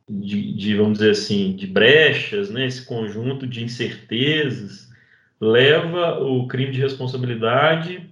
de, 0.10 0.54
de 0.58 0.76
vamos 0.76 0.98
dizer 0.98 1.12
assim, 1.12 1.56
de 1.56 1.68
brechas, 1.68 2.50
né, 2.50 2.66
esse 2.66 2.86
conjunto 2.86 3.48
de 3.48 3.64
incertezas, 3.64 4.92
leva 5.40 6.20
o 6.20 6.50
crime 6.50 6.74
de 6.74 6.82
responsabilidade 6.82 8.06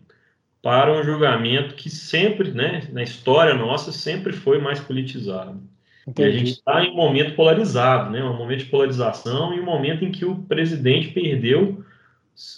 para 0.61 0.97
um 0.97 1.03
julgamento 1.03 1.75
que 1.75 1.89
sempre, 1.89 2.51
né, 2.51 2.87
na 2.93 3.03
história 3.03 3.53
nossa, 3.53 3.91
sempre 3.91 4.31
foi 4.31 4.59
mais 4.59 4.79
politizado. 4.79 5.72
Entendi. 6.07 6.29
E 6.29 6.31
a 6.31 6.37
gente 6.37 6.51
está 6.51 6.83
em 6.83 6.91
um 6.91 6.95
momento 6.95 7.35
polarizado, 7.35 8.09
né? 8.09 8.23
um 8.23 8.37
momento 8.37 8.59
de 8.59 8.69
polarização 8.69 9.53
e 9.53 9.59
um 9.59 9.65
momento 9.65 10.03
em 10.03 10.11
que 10.11 10.25
o 10.25 10.35
presidente 10.43 11.09
perdeu 11.09 11.83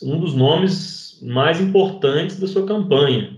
um 0.01 0.19
dos 0.19 0.33
nomes 0.33 1.19
mais 1.21 1.61
importantes 1.61 2.39
da 2.39 2.47
sua 2.47 2.65
campanha. 2.65 3.37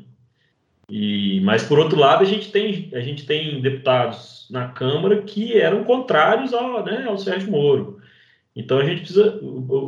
E, 0.89 1.41
mas 1.41 1.63
por 1.63 1.77
outro 1.77 1.99
lado, 1.99 2.23
a 2.23 2.25
gente 2.25 2.49
tem, 2.51 2.89
a 2.93 3.01
gente 3.01 3.25
tem 3.25 3.61
deputados 3.61 4.47
na 4.49 4.69
Câmara 4.69 5.21
que 5.21 5.59
eram 5.59 5.83
contrários 5.83 6.53
ao, 6.53 6.85
né, 6.85 7.05
ao 7.05 7.17
Sérgio 7.17 7.51
Moro. 7.51 7.99
Então 8.55 8.79
a 8.79 8.85
gente 8.85 9.01
precisa. 9.01 9.39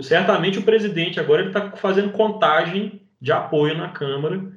Certamente 0.01 0.59
o 0.59 0.63
presidente 0.63 1.19
agora 1.19 1.47
está 1.47 1.71
fazendo 1.71 2.11
contagem 2.11 3.01
de 3.19 3.31
apoio 3.31 3.77
na 3.77 3.89
Câmara 3.89 4.51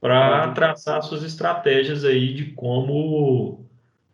para 0.00 0.48
traçar 0.52 1.02
suas 1.02 1.22
estratégias 1.22 2.04
aí 2.04 2.32
de 2.32 2.46
como 2.46 3.64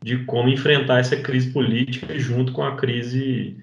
de 0.03 0.25
como 0.25 0.49
enfrentar 0.49 1.01
essa 1.01 1.17
crise 1.17 1.53
política 1.53 2.19
junto 2.19 2.53
com 2.53 2.63
a 2.63 2.77
crise 2.77 3.57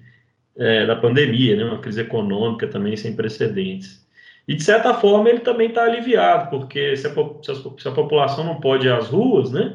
é, 0.56 0.86
da 0.86 0.96
pandemia, 0.96 1.56
né, 1.56 1.64
uma 1.64 1.78
crise 1.78 2.00
econômica 2.00 2.66
também 2.66 2.96
sem 2.96 3.14
precedentes. 3.14 4.06
E, 4.48 4.54
de 4.54 4.62
certa 4.62 4.94
forma, 4.94 5.28
ele 5.28 5.40
também 5.40 5.68
está 5.68 5.84
aliviado, 5.84 6.50
porque 6.50 6.96
se 6.96 7.06
a, 7.06 7.10
se 7.10 7.88
a, 7.88 7.92
população 7.92 8.44
não 8.44 8.60
pode 8.60 8.86
ir 8.86 8.92
às 8.92 9.08
ruas, 9.08 9.50
né, 9.50 9.74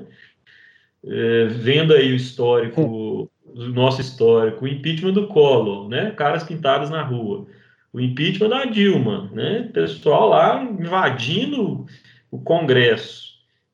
é, 1.05 1.45
vendo 1.45 1.93
aí 1.93 2.11
o 2.11 2.15
histórico, 2.15 3.29
o 3.45 3.61
nosso 3.67 3.99
histórico, 3.99 4.63
o 4.63 4.67
impeachment 4.67 5.13
do 5.13 5.27
Collor, 5.27 5.89
né, 5.89 6.11
caras 6.11 6.43
pintados 6.43 6.89
na 6.89 7.01
rua, 7.01 7.47
o 7.91 7.99
impeachment 7.99 8.49
da 8.49 8.65
Dilma, 8.65 9.29
né, 9.33 9.69
pessoal 9.73 10.29
lá 10.29 10.63
invadindo 10.63 11.85
o 12.29 12.39
Congresso, 12.39 13.30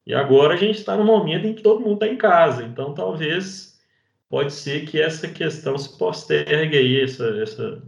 e 0.07 0.13
agora 0.13 0.53
a 0.53 0.57
gente 0.57 0.77
está 0.77 0.95
no 0.95 1.03
momento 1.03 1.45
em 1.45 1.53
que 1.53 1.61
todo 1.61 1.81
mundo 1.81 1.95
está 1.95 2.07
em 2.07 2.15
casa, 2.15 2.63
então 2.63 2.93
talvez 2.93 3.77
pode 4.29 4.53
ser 4.53 4.85
que 4.85 5.01
essa 5.01 5.27
questão 5.27 5.77
se 5.77 5.97
postergue 5.97 6.77
aí, 6.77 7.01
essa, 7.01 7.27
essa 7.41 7.83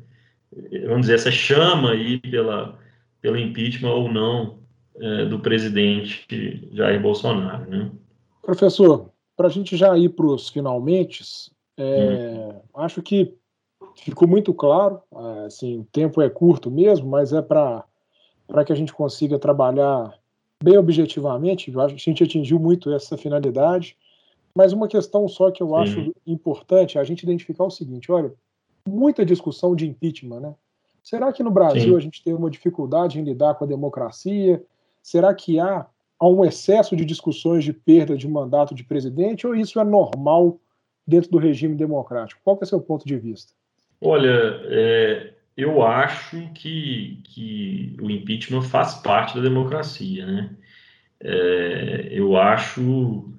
vamos 0.83 1.01
dizer, 1.01 1.15
essa 1.15 1.31
chama 1.31 1.91
aí 1.91 2.19
pela, 2.19 2.77
pelo 3.21 3.37
impeachment 3.37 3.89
ou 3.89 4.11
não 4.11 4.59
é, 4.99 5.25
do 5.25 5.39
presidente 5.39 6.69
Jair 6.73 7.01
Bolsonaro, 7.01 7.69
né? 7.69 7.89
Professor, 8.41 9.09
para 9.37 9.47
a 9.47 9.49
gente 9.49 9.77
já 9.77 9.97
ir 9.97 10.09
para 10.09 10.25
os 10.25 10.49
finalmente, 10.49 11.23
é, 11.77 12.51
hum. 12.53 12.61
acho 12.81 13.01
que 13.01 13.33
ficou 13.95 14.27
muito 14.27 14.53
claro, 14.53 14.99
é, 15.15 15.45
assim, 15.45 15.79
o 15.79 15.85
tempo 15.85 16.21
é 16.21 16.29
curto 16.29 16.69
mesmo, 16.69 17.07
mas 17.07 17.31
é 17.31 17.41
para 17.41 17.85
que 18.65 18.73
a 18.73 18.75
gente 18.75 18.91
consiga 18.91 19.39
trabalhar 19.39 20.18
bem 20.63 20.77
objetivamente, 20.77 21.71
a 21.77 21.87
gente 21.87 22.23
atingiu 22.23 22.59
muito 22.59 22.91
essa 22.91 23.17
finalidade, 23.17 23.97
mas 24.55 24.73
uma 24.73 24.87
questão 24.87 25.27
só 25.27 25.51
que 25.51 25.63
eu 25.63 25.75
acho 25.75 26.13
importante 26.25 26.97
é 26.97 27.01
a 27.01 27.03
gente 27.03 27.23
identificar 27.23 27.63
o 27.63 27.71
seguinte: 27.71 28.11
olha, 28.11 28.33
muita 28.87 29.25
discussão 29.25 29.75
de 29.75 29.87
impeachment, 29.87 30.39
né? 30.39 30.55
Será 31.01 31.31
que 31.31 31.41
no 31.41 31.51
Brasil 31.51 31.91
Sim. 31.91 31.95
a 31.95 31.99
gente 31.99 32.23
tem 32.23 32.33
uma 32.33 32.49
dificuldade 32.49 33.19
em 33.19 33.23
lidar 33.23 33.55
com 33.55 33.63
a 33.63 33.67
democracia? 33.67 34.61
Será 35.01 35.33
que 35.33 35.59
há, 35.59 35.87
há 36.19 36.27
um 36.27 36.43
excesso 36.43 36.95
de 36.95 37.05
discussões 37.05 37.63
de 37.63 37.71
perda 37.71 38.17
de 38.17 38.27
mandato 38.27 38.75
de 38.75 38.83
presidente 38.83 39.47
ou 39.47 39.55
isso 39.55 39.79
é 39.79 39.83
normal 39.83 40.59
dentro 41.07 41.31
do 41.31 41.37
regime 41.37 41.73
democrático? 41.73 42.41
Qual 42.43 42.57
é 42.59 42.63
o 42.63 42.67
seu 42.67 42.81
ponto 42.81 43.07
de 43.07 43.17
vista? 43.17 43.53
Olha, 44.01 44.61
é, 44.65 45.33
eu 45.61 45.83
acho 45.85 46.49
que, 46.53 47.21
que 47.23 47.95
o 48.01 48.09
impeachment 48.09 48.61
faz 48.63 48.95
parte 48.95 49.35
da 49.35 49.41
democracia, 49.41 50.25
né? 50.25 50.49
É, 51.21 52.07
eu 52.11 52.37
acho 52.37 53.29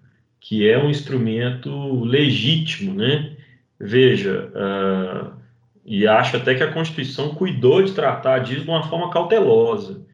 que 0.41 0.69
é 0.69 0.79
um 0.79 0.91
instrumento 0.91 2.05
legítimo, 2.05 2.95
né? 2.95 3.37
Veja, 3.79 4.51
uh, 4.55 5.41
e 5.85 6.07
acho 6.07 6.37
até 6.37 6.55
que 6.55 6.63
a 6.63 6.73
Constituição 6.73 7.35
cuidou 7.35 7.83
de 7.83 7.93
tratar 7.93 8.41
disso 8.41 8.65
de 8.65 8.71
uma 8.71 8.83
forma 8.83 9.11
cautelosa, 9.11 10.07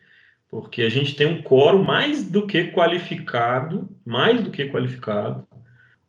porque 0.48 0.82
a 0.82 0.88
gente 0.88 1.14
tem 1.16 1.26
um 1.26 1.42
quórum 1.42 1.82
mais 1.82 2.28
do 2.28 2.46
que 2.46 2.68
qualificado, 2.68 3.88
mais 4.04 4.42
do 4.42 4.50
que 4.50 4.68
qualificado, 4.68 5.46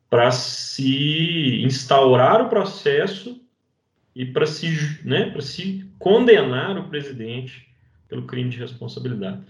para 0.10 0.32
se 0.32 1.62
instaurar 1.64 2.42
o 2.42 2.50
processo 2.50 3.42
e 4.18 4.26
para 4.26 4.48
se, 4.48 5.00
né, 5.06 5.32
se 5.40 5.86
condenar 6.00 6.76
o 6.76 6.90
presidente 6.90 7.68
pelo 8.10 8.24
crime 8.24 8.50
de 8.50 8.58
responsabilidade. 8.58 9.42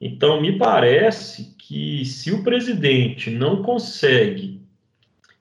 Então, 0.00 0.40
me 0.40 0.56
parece 0.56 1.54
que 1.58 2.06
se 2.06 2.32
o 2.32 2.42
presidente 2.42 3.30
não 3.30 3.62
consegue, 3.62 4.62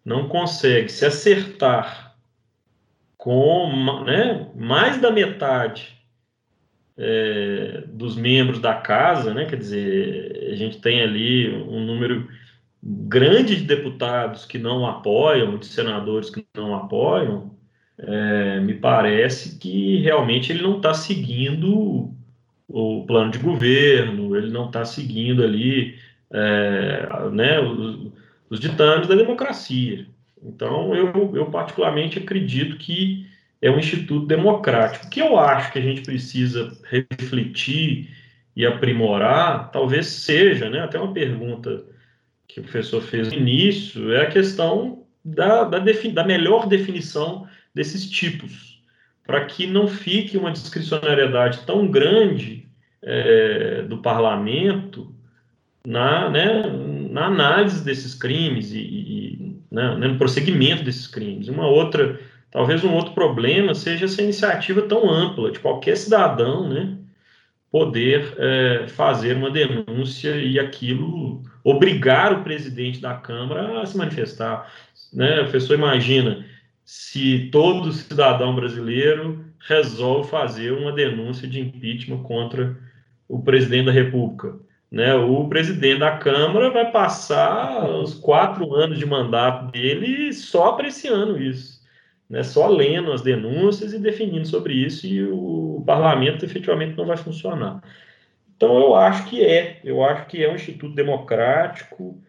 não 0.04 0.28
consegue 0.28 0.91
se 0.91 1.06
acertar 1.06 2.13
com 3.17 4.04
né, 4.04 4.50
mais 4.54 5.00
da 5.00 5.10
metade 5.10 5.98
é, 6.98 7.86
dos 7.88 8.17
membros 8.17 8.60
da 8.60 8.76
casa, 8.76 9.34
né, 9.34 9.46
quer 9.46 9.56
dizer, 9.56 10.50
a 10.52 10.56
gente 10.56 10.82
tem 10.82 11.02
ali 11.02 11.50
um 11.50 11.86
número 11.86 12.28
grande 12.84 13.56
de 13.56 13.63
deputados 13.63 14.46
que 14.46 14.58
não 14.58 14.86
apoiam, 14.86 15.58
de 15.58 15.67
senadores 15.67 16.30
que 16.30 16.46
não 16.54 16.76
apoiam, 16.76 17.62
é, 17.97 18.60
me 18.60 18.73
parece 18.73 19.58
que 19.60 19.97
realmente 20.01 20.51
ele 20.51 20.62
não 20.62 20.77
está 20.77 20.93
seguindo 20.93 22.12
o 22.67 23.06
plano 23.06 23.32
de 23.32 23.38
governo, 23.38 24.36
ele 24.36 24.49
não 24.49 24.65
está 24.65 24.84
seguindo 24.84 25.43
ali 25.43 25.95
é, 26.32 27.08
né, 27.32 27.60
os, 27.60 28.12
os, 28.49 28.60
ditames 28.60 29.08
da 29.08 29.15
democracia. 29.15 30.08
Então, 30.41 30.95
eu, 30.95 31.36
eu 31.36 31.45
particularmente 31.47 32.17
acredito 32.17 32.77
que 32.77 33.27
é 33.62 33.69
um 33.69 33.79
instituto 33.79 34.25
democrático. 34.25 35.06
O 35.06 35.10
que 35.10 35.21
eu 35.21 35.38
acho 35.38 35.71
que 35.71 35.79
a 35.79 35.82
gente 35.82 36.01
precisa 36.01 36.75
refletir 36.89 38.10
e 38.56 38.65
aprimorar, 38.65 39.71
talvez 39.71 40.08
seja, 40.08 40.69
né, 40.69 40.82
até 40.82 40.99
uma 40.99 41.13
pergunta 41.13 41.84
que 42.47 42.60
o 42.60 42.63
professor 42.63 43.01
fez 43.01 43.29
no 43.29 43.36
início, 43.36 44.12
é 44.13 44.23
a 44.23 44.29
questão 44.29 45.03
da, 45.23 45.63
da, 45.63 45.79
da 45.79 46.23
melhor 46.23 46.67
definição 46.67 47.47
desses 47.74 48.10
tipos, 48.10 48.82
para 49.26 49.46
que 49.46 49.66
não 49.66 49.88
fique 49.88 50.38
uma 50.38 50.52
discricionariedade 50.52 51.60
tão 51.66 51.88
grande 51.88 52.68
é, 53.02 53.84
do 53.84 53.98
parlamento 53.98 55.14
na, 55.86 56.30
né, 56.30 56.64
na 57.10 57.26
análise 57.26 57.84
desses 57.84 58.16
crimes 58.16 58.72
e, 58.72 58.80
e 58.80 59.58
né, 59.72 59.96
no 59.96 60.18
prosseguimento 60.18 60.84
desses 60.84 61.08
crimes. 61.08 61.48
Uma 61.48 61.68
outra, 61.68 62.20
talvez 62.52 62.84
um 62.84 62.94
outro 62.94 63.14
problema 63.14 63.74
seja 63.74 64.06
essa 64.06 64.22
iniciativa 64.22 64.82
tão 64.84 65.10
ampla 65.10 65.52
de 65.52 65.60
qualquer 65.60 65.98
cidadão, 65.98 66.70
né, 66.70 66.98
poder 67.72 68.36
é, 68.38 68.88
fazer 68.88 69.36
uma 69.36 69.50
denúncia 69.50 70.36
e 70.36 70.60
aquilo 70.60 71.42
obrigar 71.64 72.32
o 72.32 72.44
presidente 72.44 73.02
da 73.02 73.16
Câmara 73.16 73.82
a 73.82 73.86
se 73.86 73.98
manifestar. 73.98 74.72
Né? 75.12 75.42
A 75.42 75.46
pessoa 75.46 75.78
imagina 75.78 76.46
se 76.86 77.50
todo 77.52 77.91
cidadão 77.91 78.56
brasileiro 78.56 79.46
resolve 79.67 80.30
fazer 80.30 80.72
uma 80.72 80.91
denúncia 80.91 81.48
de 81.48 81.60
impeachment 81.60 82.24
contra 82.24 82.78
o 83.28 83.41
presidente 83.41 83.86
da 83.86 83.91
República. 83.91 84.60
Né? 84.91 85.15
O 85.15 85.48
presidente 85.48 86.00
da 86.00 86.17
Câmara 86.17 86.69
vai 86.69 86.91
passar 86.91 87.89
os 87.89 88.13
quatro 88.13 88.76
anos 88.76 89.00
de 89.00 89.06
mandato 89.06 89.72
dele 89.72 90.32
só 90.34 90.69
apreciando 90.69 91.41
isso, 91.41 91.82
né? 92.30 92.43
só 92.43 92.67
lendo 92.67 93.12
as 93.12 93.22
denúncias 93.22 93.93
e 93.93 94.00
definindo 94.00 94.48
sobre 94.48 94.74
isso, 94.74 95.08
e 95.08 95.24
o 95.26 95.82
parlamento 95.86 96.46
efetivamente 96.46 96.96
não 96.96 97.06
vai 97.06 97.17
funcionar. 97.17 97.82
Então, 98.56 98.78
eu 98.78 98.96
acho 98.96 99.28
que 99.30 99.43
é, 99.43 99.82
eu 99.84 100.04
acho 100.04 100.28
que 100.28 100.43
é 100.43 100.52
um 100.52 100.56
instituto 100.56 100.93
democrático, 100.93 102.22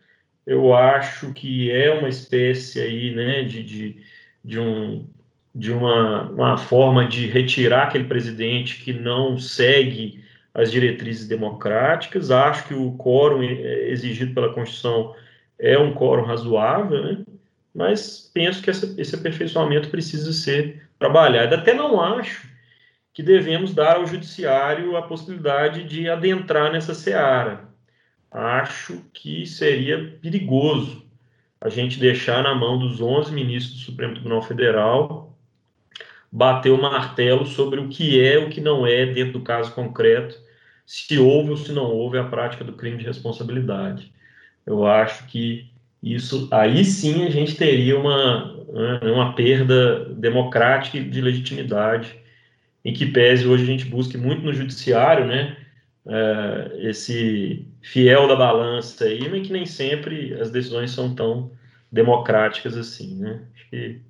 eu 0.47 0.75
acho 0.75 1.33
que 1.33 1.71
é 1.71 1.93
uma 1.93 2.09
espécie 2.09 2.81
aí, 2.81 3.15
né, 3.15 3.43
de, 3.45 3.63
de 3.63 4.03
de, 4.45 4.61
um, 4.61 5.07
de 5.55 5.73
uma, 5.73 6.31
uma 6.31 6.59
forma 6.59 7.07
de 7.07 7.27
retirar 7.27 7.85
aquele 7.85 8.05
presidente 8.05 8.83
que 8.83 8.93
não 8.93 9.39
segue 9.39 10.23
as 10.53 10.71
diretrizes 10.71 11.27
democráticas. 11.27 12.31
Acho 12.31 12.69
que 12.69 12.75
o 12.75 12.93
quórum 12.97 13.43
exigido 13.43 14.35
pela 14.35 14.53
Constituição 14.53 15.15
é 15.59 15.79
um 15.79 15.95
quórum 15.95 16.25
razoável, 16.25 17.03
né? 17.03 17.25
mas 17.75 18.31
penso 18.33 18.63
que 18.63 18.71
essa, 18.71 18.95
esse 19.01 19.15
aperfeiçoamento 19.15 19.89
precisa 19.89 20.33
ser 20.33 20.89
trabalhado. 20.99 21.55
Até 21.55 21.75
não 21.75 22.01
acho 22.01 22.49
que 23.13 23.23
devemos 23.23 23.73
dar 23.73 23.97
ao 23.97 24.07
judiciário 24.07 24.97
a 24.97 25.03
possibilidade 25.03 25.85
de 25.85 26.09
adentrar 26.09 26.73
nessa 26.73 26.95
seara. 26.95 27.69
Acho 28.31 29.01
que 29.13 29.47
seria 29.47 30.19
perigoso 30.21 31.04
a 31.65 31.71
gente 31.71 31.99
deixar 31.99 32.43
na 32.43 32.55
mão 32.55 32.79
dos 32.79 33.01
11 33.01 33.33
ministros 33.33 33.79
do 33.79 33.85
Supremo 33.87 34.13
Tribunal 34.13 34.43
Federal 34.43 35.35
bater 36.31 36.71
o 36.71 36.81
martelo 36.81 37.47
sobre 37.47 37.81
o 37.81 37.89
que 37.89 38.21
é 38.21 38.37
o 38.37 38.51
que 38.51 38.61
não 38.61 38.87
é 38.87 39.07
dentro 39.07 39.33
do 39.35 39.41
caso 39.41 39.73
concreto, 39.73 40.37
se 40.85 41.17
houve 41.17 41.51
ou 41.51 41.57
se 41.57 41.73
não 41.73 41.85
houve 41.85 42.19
a 42.19 42.25
prática 42.25 42.63
do 42.63 42.75
crime 42.75 42.99
de 42.99 43.07
responsabilidade. 43.07 44.13
Eu 44.67 44.87
acho 44.87 45.27
que 45.27 45.71
isso 46.03 46.49
aí 46.51 46.85
sim 46.85 47.25
a 47.25 47.31
gente 47.31 47.57
teria 47.57 47.99
uma, 47.99 48.53
né, 48.71 49.01
uma 49.11 49.33
perda 49.33 50.05
democrática 50.11 50.99
e 50.99 51.09
de 51.09 51.21
legitimidade, 51.23 52.15
em 52.85 52.93
que 52.93 53.07
pese 53.07 53.47
hoje 53.47 53.63
a 53.63 53.67
gente 53.67 53.87
busque 53.87 54.19
muito 54.19 54.43
no 54.43 54.53
judiciário, 54.53 55.25
né, 55.25 55.57
é, 56.07 56.89
esse 56.89 57.67
fiel 57.81 58.29
da 58.29 58.37
balança 58.37 59.05
aí, 59.05 59.29
mas 59.29 59.47
que 59.47 59.53
nem 59.53 59.67
sempre 59.67 60.35
as 60.35 60.51
decisões 60.51 60.91
são 60.91 61.15
tão 61.15 61.51
democráticas 61.91 62.77
assim, 62.77 63.17
né? 63.17 63.43
Acho 63.55 63.71
que, 63.71 64.01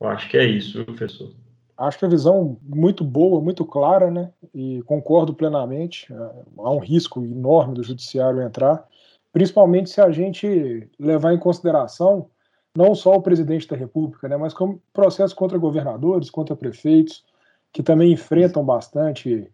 eu 0.00 0.08
acho 0.08 0.28
que 0.28 0.36
é 0.36 0.44
isso, 0.44 0.84
professor. 0.84 1.32
Acho 1.76 1.98
que 1.98 2.04
a 2.04 2.08
visão 2.08 2.58
muito 2.62 3.02
boa, 3.02 3.40
muito 3.40 3.64
clara, 3.64 4.10
né? 4.10 4.30
E 4.54 4.82
concordo 4.82 5.32
plenamente. 5.32 6.12
É, 6.12 6.16
há 6.58 6.70
um 6.70 6.78
risco 6.78 7.24
enorme 7.24 7.74
do 7.74 7.82
judiciário 7.82 8.42
entrar, 8.42 8.86
principalmente 9.32 9.90
se 9.90 10.00
a 10.00 10.10
gente 10.10 10.88
levar 10.98 11.32
em 11.32 11.38
consideração 11.38 12.28
não 12.76 12.94
só 12.94 13.14
o 13.14 13.22
presidente 13.22 13.66
da 13.66 13.76
República, 13.76 14.28
né, 14.28 14.36
mas 14.36 14.54
como 14.54 14.80
processo 14.92 15.34
contra 15.34 15.58
governadores, 15.58 16.30
contra 16.30 16.54
prefeitos, 16.54 17.24
que 17.72 17.82
também 17.82 18.12
enfrentam 18.12 18.64
bastante 18.64 19.50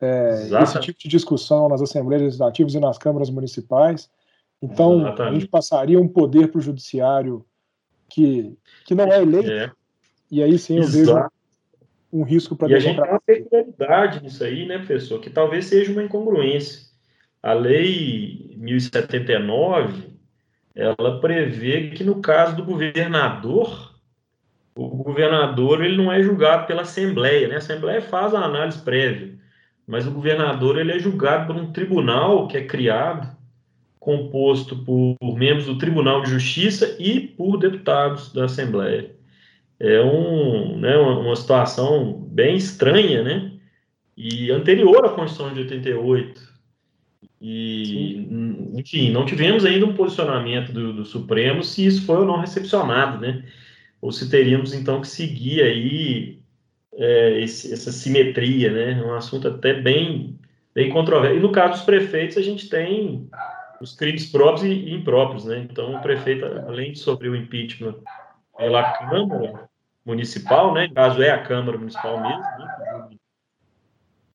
é, 0.00 0.48
esse 0.62 0.80
tipo 0.80 0.98
de 0.98 1.08
discussão 1.08 1.68
nas 1.68 1.82
assembleias 1.82 2.22
legislativas 2.22 2.74
e 2.74 2.80
nas 2.80 2.98
câmaras 2.98 3.30
municipais. 3.30 4.08
Então, 4.62 5.00
Exatamente. 5.00 5.22
a 5.22 5.32
gente 5.32 5.48
passaria 5.48 6.00
um 6.00 6.08
poder 6.08 6.48
para 6.48 6.58
o 6.58 6.62
judiciário 6.62 7.44
que, 8.08 8.56
que 8.84 8.94
não 8.94 9.04
é 9.04 9.20
eleito, 9.20 9.50
é. 9.50 9.70
e 10.30 10.42
aí 10.42 10.58
sim 10.58 10.76
eu 10.76 10.82
Exato. 10.82 10.98
vejo 10.98 11.28
um 12.12 12.22
risco 12.22 12.56
para 12.56 12.66
a 12.66 12.78
democracia. 12.78 12.94
E 13.28 13.32
a 13.32 13.34
gente 13.34 13.48
tem 13.50 13.58
uma 13.58 13.66
peculiaridade 13.70 14.22
nisso 14.22 14.44
aí, 14.44 14.66
né, 14.66 14.78
professor, 14.78 15.20
que 15.20 15.30
talvez 15.30 15.66
seja 15.66 15.92
uma 15.92 16.02
incongruência. 16.02 16.88
A 17.42 17.52
lei 17.52 18.54
1079, 18.56 20.10
ela 20.74 21.20
prevê 21.20 21.90
que 21.90 22.02
no 22.02 22.20
caso 22.20 22.56
do 22.56 22.64
governador, 22.64 23.94
o 24.74 24.88
governador 24.88 25.84
ele 25.84 25.96
não 25.96 26.10
é 26.10 26.22
julgado 26.22 26.66
pela 26.66 26.82
Assembleia, 26.82 27.46
né? 27.46 27.56
A 27.56 27.58
Assembleia 27.58 28.00
faz 28.00 28.34
a 28.34 28.40
análise 28.40 28.80
prévia 28.80 29.37
mas 29.88 30.06
o 30.06 30.10
governador 30.10 30.78
ele 30.78 30.92
é 30.92 30.98
julgado 30.98 31.46
por 31.46 31.56
um 31.56 31.72
tribunal 31.72 32.46
que 32.46 32.58
é 32.58 32.64
criado, 32.64 33.34
composto 33.98 34.76
por 34.76 35.16
membros 35.34 35.64
do 35.64 35.78
Tribunal 35.78 36.22
de 36.22 36.30
Justiça 36.30 36.94
e 37.00 37.18
por 37.18 37.56
deputados 37.56 38.30
da 38.30 38.44
Assembleia. 38.44 39.10
É 39.80 40.02
um, 40.02 40.78
né, 40.78 40.94
uma, 40.98 41.18
uma 41.18 41.36
situação 41.36 42.12
bem 42.30 42.56
estranha, 42.56 43.22
né? 43.22 43.52
E 44.14 44.50
anterior 44.50 45.06
à 45.06 45.08
Constituição 45.08 45.54
de 45.54 45.60
88. 45.60 46.58
E, 47.40 47.84
Sim. 47.86 48.72
enfim, 48.74 49.10
não 49.10 49.24
tivemos 49.24 49.64
ainda 49.64 49.86
um 49.86 49.94
posicionamento 49.94 50.70
do, 50.70 50.92
do, 50.92 51.04
Supremo 51.04 51.62
se 51.62 51.86
isso 51.86 52.04
foi 52.04 52.18
ou 52.18 52.26
não 52.26 52.40
recepcionado, 52.40 53.20
né? 53.20 53.44
Ou 54.02 54.12
se 54.12 54.28
teríamos 54.28 54.74
então 54.74 55.00
que 55.00 55.08
seguir 55.08 55.62
aí 55.62 56.40
é, 56.98 57.40
esse, 57.40 57.72
essa 57.72 57.92
simetria, 57.92 58.70
né? 58.70 59.02
Um 59.02 59.14
assunto 59.14 59.48
até 59.48 59.72
bem, 59.72 60.38
bem 60.74 60.90
controverso. 60.90 61.36
E 61.36 61.40
no 61.40 61.52
caso 61.52 61.74
dos 61.74 61.82
prefeitos, 61.82 62.36
a 62.36 62.42
gente 62.42 62.68
tem 62.68 63.30
os 63.80 63.94
crimes 63.94 64.26
próprios 64.26 64.64
e 64.64 64.92
impróprios, 64.92 65.44
né? 65.44 65.66
Então, 65.70 65.94
o 65.94 66.02
prefeito, 66.02 66.44
além 66.44 66.92
de 66.92 66.98
sofrer 66.98 67.30
o 67.30 67.36
impeachment 67.36 67.94
pela 68.56 68.82
Câmara 68.92 69.68
Municipal, 70.04 70.74
né? 70.74 70.86
Em 70.86 70.92
caso 70.92 71.22
é 71.22 71.30
a 71.30 71.42
Câmara 71.42 71.78
Municipal 71.78 72.20
mesmo, 72.20 72.40
né? 72.40 73.18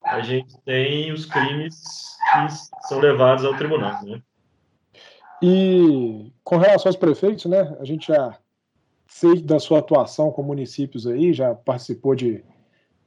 a 0.03 0.21
gente 0.21 0.57
tem 0.63 1.11
os 1.11 1.25
crimes 1.25 1.81
que 2.31 2.87
são 2.87 2.99
levados 2.99 3.45
ao 3.45 3.55
tribunal, 3.55 4.03
né? 4.03 4.21
E 5.41 6.31
com 6.43 6.57
relação 6.57 6.89
aos 6.89 6.95
prefeitos, 6.95 7.45
né? 7.45 7.75
A 7.79 7.85
gente 7.85 8.07
já 8.07 8.37
sei 9.13 9.39
da 9.41 9.59
sua 9.59 9.79
atuação 9.79 10.31
com 10.31 10.41
municípios 10.41 11.05
aí, 11.05 11.33
já 11.33 11.53
participou 11.53 12.15
de 12.15 12.43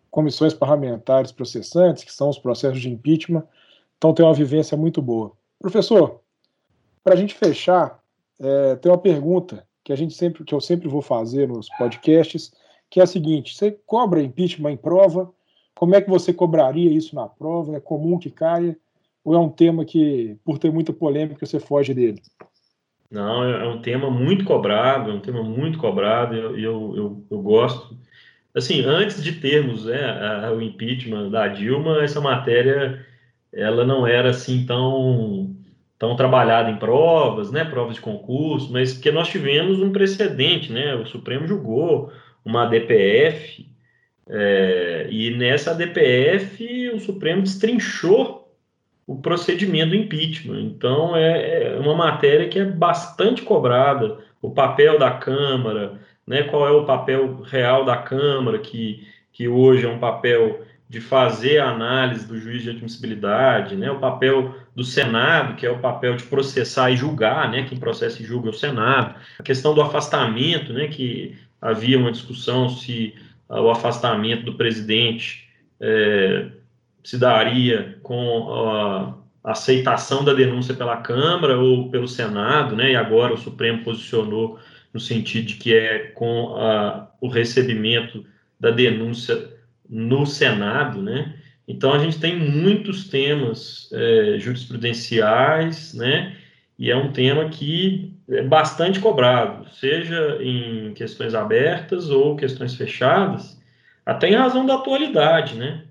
comissões 0.08 0.54
parlamentares 0.54 1.32
processantes, 1.32 2.04
que 2.04 2.12
são 2.12 2.28
os 2.28 2.38
processos 2.38 2.80
de 2.80 2.88
impeachment, 2.88 3.42
então 3.98 4.14
tem 4.14 4.24
uma 4.24 4.32
vivência 4.32 4.76
muito 4.76 5.02
boa. 5.02 5.32
Professor, 5.58 6.20
para 7.02 7.14
a 7.14 7.16
gente 7.16 7.34
fechar, 7.34 8.00
é, 8.38 8.76
tem 8.76 8.90
uma 8.90 8.98
pergunta 8.98 9.66
que 9.82 9.92
a 9.92 9.96
gente 9.96 10.14
sempre, 10.14 10.44
que 10.44 10.54
eu 10.54 10.60
sempre 10.60 10.88
vou 10.88 11.02
fazer 11.02 11.48
nos 11.48 11.68
podcasts, 11.76 12.52
que 12.88 13.00
é 13.00 13.02
a 13.02 13.06
seguinte: 13.06 13.56
você 13.56 13.72
cobra 13.72 14.22
impeachment 14.22 14.72
em 14.72 14.76
prova? 14.76 15.32
Como 15.74 15.94
é 15.94 16.00
que 16.00 16.08
você 16.08 16.32
cobraria 16.32 16.90
isso 16.90 17.16
na 17.16 17.28
prova? 17.28 17.76
É 17.76 17.80
comum 17.80 18.18
que 18.18 18.30
caia? 18.30 18.78
Ou 19.24 19.34
é 19.34 19.38
um 19.38 19.50
tema 19.50 19.84
que, 19.84 20.38
por 20.44 20.56
ter 20.58 20.70
muita 20.72 20.92
polêmica, 20.92 21.44
você 21.44 21.58
foge 21.58 21.92
dele? 21.92 22.22
Não, 23.10 23.44
é, 23.44 23.64
é 23.64 23.68
um 23.68 23.80
tema 23.80 24.10
muito 24.10 24.44
cobrado, 24.44 25.10
é 25.10 25.14
um 25.14 25.20
tema 25.20 25.42
muito 25.42 25.78
cobrado, 25.78 26.34
e 26.34 26.38
eu, 26.38 26.58
eu, 26.58 26.96
eu, 26.96 27.26
eu, 27.30 27.42
gosto. 27.42 27.96
Assim, 28.54 28.82
antes 28.82 29.22
de 29.22 29.32
termos 29.32 29.84
né, 29.86 30.02
a, 30.46 30.52
o 30.52 30.60
impeachment 30.60 31.30
da 31.30 31.48
Dilma, 31.48 32.02
essa 32.02 32.20
matéria 32.20 33.04
ela 33.52 33.84
não 33.84 34.06
era 34.06 34.30
assim 34.30 34.66
tão, 34.66 35.54
tão 35.98 36.16
trabalhada 36.16 36.70
em 36.70 36.76
provas, 36.76 37.50
né, 37.50 37.64
provas 37.64 37.96
de 37.96 38.00
concurso, 38.00 38.72
mas 38.72 38.92
porque 38.94 39.10
nós 39.10 39.28
tivemos 39.28 39.80
um 39.80 39.92
precedente, 39.92 40.72
né, 40.72 40.94
o 40.94 41.06
Supremo 41.06 41.46
julgou 41.46 42.12
uma 42.44 42.66
DPF, 42.66 43.66
é, 44.28 45.06
e 45.10 45.30
nessa 45.36 45.74
DPF 45.74 46.90
o 46.90 47.00
Supremo 47.00 47.42
destrinchou 47.42 48.45
o 49.06 49.16
procedimento 49.16 49.90
do 49.90 49.96
impeachment. 49.96 50.60
Então, 50.60 51.16
é, 51.16 51.74
é, 51.74 51.78
uma 51.78 51.94
matéria 51.94 52.48
que 52.48 52.58
é 52.58 52.64
bastante 52.64 53.42
cobrada. 53.42 54.18
O 54.42 54.50
papel 54.50 54.98
da 54.98 55.10
Câmara, 55.12 56.00
né, 56.26 56.42
qual 56.42 56.66
é 56.66 56.70
o 56.70 56.84
papel 56.84 57.42
real 57.42 57.84
da 57.84 57.96
Câmara, 57.96 58.58
que, 58.58 59.06
que 59.32 59.46
hoje 59.46 59.86
é 59.86 59.88
um 59.88 59.98
papel 59.98 60.64
de 60.88 61.00
fazer 61.00 61.58
a 61.58 61.70
análise 61.70 62.26
do 62.26 62.38
juiz 62.38 62.62
de 62.62 62.70
admissibilidade, 62.70 63.76
né, 63.76 63.90
o 63.90 63.98
papel 63.98 64.54
do 64.74 64.84
Senado, 64.84 65.56
que 65.56 65.66
é 65.66 65.70
o 65.70 65.78
papel 65.78 66.16
de 66.16 66.24
processar 66.24 66.90
e 66.90 66.96
julgar, 66.96 67.50
né, 67.50 67.64
quem 67.68 67.78
processa 67.78 68.22
e 68.22 68.24
julga 68.24 68.48
é 68.48 68.50
o 68.50 68.54
Senado, 68.54 69.14
a 69.38 69.42
questão 69.42 69.74
do 69.74 69.82
afastamento, 69.82 70.72
né, 70.72 70.86
que 70.86 71.36
havia 71.60 71.98
uma 71.98 72.12
discussão 72.12 72.68
se 72.68 73.14
o 73.48 73.70
afastamento 73.70 74.44
do 74.44 74.54
presidente 74.54 75.48
é, 75.80 76.46
se 77.06 77.16
daria 77.16 77.96
com 78.02 78.52
a 79.44 79.52
aceitação 79.52 80.24
da 80.24 80.34
denúncia 80.34 80.74
pela 80.74 80.96
Câmara 80.96 81.56
ou 81.56 81.88
pelo 81.88 82.08
Senado, 82.08 82.74
né? 82.74 82.90
E 82.90 82.96
agora 82.96 83.32
o 83.32 83.38
Supremo 83.38 83.84
posicionou 83.84 84.58
no 84.92 84.98
sentido 84.98 85.46
de 85.46 85.54
que 85.54 85.72
é 85.72 85.98
com 86.16 86.56
a, 86.56 87.08
o 87.20 87.28
recebimento 87.28 88.26
da 88.58 88.72
denúncia 88.72 89.50
no 89.88 90.26
Senado, 90.26 91.00
né? 91.00 91.36
Então 91.68 91.92
a 91.92 92.00
gente 92.00 92.18
tem 92.18 92.34
muitos 92.36 93.08
temas 93.08 93.88
é, 93.92 94.36
jurisprudenciais, 94.40 95.94
né? 95.94 96.36
E 96.76 96.90
é 96.90 96.96
um 96.96 97.12
tema 97.12 97.48
que 97.48 98.12
é 98.28 98.42
bastante 98.42 98.98
cobrado, 98.98 99.70
seja 99.74 100.38
em 100.40 100.92
questões 100.94 101.36
abertas 101.36 102.10
ou 102.10 102.34
questões 102.34 102.74
fechadas, 102.74 103.62
até 104.04 104.28
em 104.28 104.34
razão 104.34 104.66
da 104.66 104.74
atualidade, 104.74 105.54
né? 105.54 105.85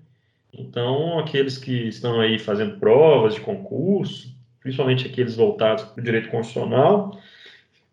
Então, 0.57 1.19
aqueles 1.19 1.57
que 1.57 1.87
estão 1.87 2.19
aí 2.19 2.39
fazendo 2.39 2.79
provas 2.79 3.35
de 3.35 3.41
concurso, 3.41 4.33
principalmente 4.61 5.07
aqueles 5.07 5.35
voltados 5.35 5.83
para 5.83 6.01
o 6.01 6.03
direito 6.03 6.29
constitucional, 6.29 7.19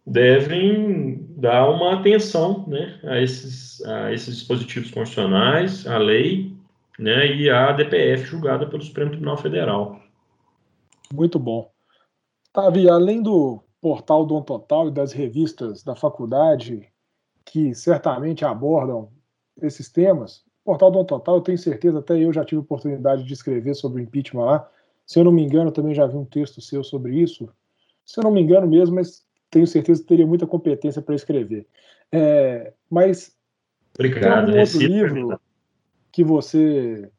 devem 0.07 1.27
dar 1.37 1.68
uma 1.68 1.94
atenção 1.94 2.64
né, 2.68 2.98
a, 3.05 3.20
esses, 3.20 3.85
a 3.85 4.12
esses 4.12 4.37
dispositivos 4.37 4.90
constitucionais, 4.90 5.87
a 5.87 5.98
lei 5.98 6.53
né, 6.98 7.27
e 7.35 7.51
a 7.51 7.72
DPF 7.72 8.25
julgada 8.25 8.66
pelo 8.66 8.83
Supremo 8.83 9.11
Tribunal 9.11 9.37
Federal. 9.37 10.01
Muito 11.12 11.38
bom. 11.38 11.70
Tavi, 12.53 12.88
além 12.88 13.22
do 13.22 13.62
portal 13.81 14.25
do 14.25 14.40
Total 14.42 14.88
e 14.88 14.92
das 14.92 15.12
revistas 15.12 15.83
da 15.83 15.96
faculdade, 15.96 16.88
que 17.44 17.75
certamente 17.75 18.44
abordam 18.44 19.11
esses 19.61 19.90
temas, 19.90 20.44
Portal 20.64 20.90
do 20.90 21.05
Total, 21.05 21.37
eu 21.37 21.40
tenho 21.40 21.59
certeza, 21.59 21.98
até 21.98 22.18
eu 22.18 22.33
já 22.33 22.44
tive 22.44 22.61
oportunidade 22.61 23.25
de 23.25 23.33
escrever 23.33 23.75
sobre 23.75 24.01
o 24.01 24.05
impeachment 24.05 24.44
lá. 24.44 24.70
Se 25.05 25.18
eu 25.18 25.25
não 25.25 25.33
me 25.33 25.42
engano, 25.42 25.72
também 25.72 25.94
já 25.94 26.07
vi 26.07 26.16
um 26.16 26.25
texto 26.25 26.61
seu 26.61 26.85
sobre 26.85 27.16
isso. 27.20 27.48
Se 28.05 28.20
eu 28.20 28.25
não 28.25 28.31
me 28.31 28.40
engano 28.40 28.66
mesmo, 28.66 28.94
mas 28.94 29.25
tenho 29.51 29.66
certeza 29.66 30.01
que 30.01 30.09
teria 30.09 30.27
muita 30.27 30.46
competência 30.46 31.03
para 31.03 31.14
escrever. 31.14 31.66
É, 32.11 32.72
mas 32.88 33.37
Obrigado, 33.94 34.22
tem 34.22 34.33
algum 34.33 34.61
outro 34.61 34.79
livro 34.79 35.40
que 36.11 36.22
você 36.22 37.11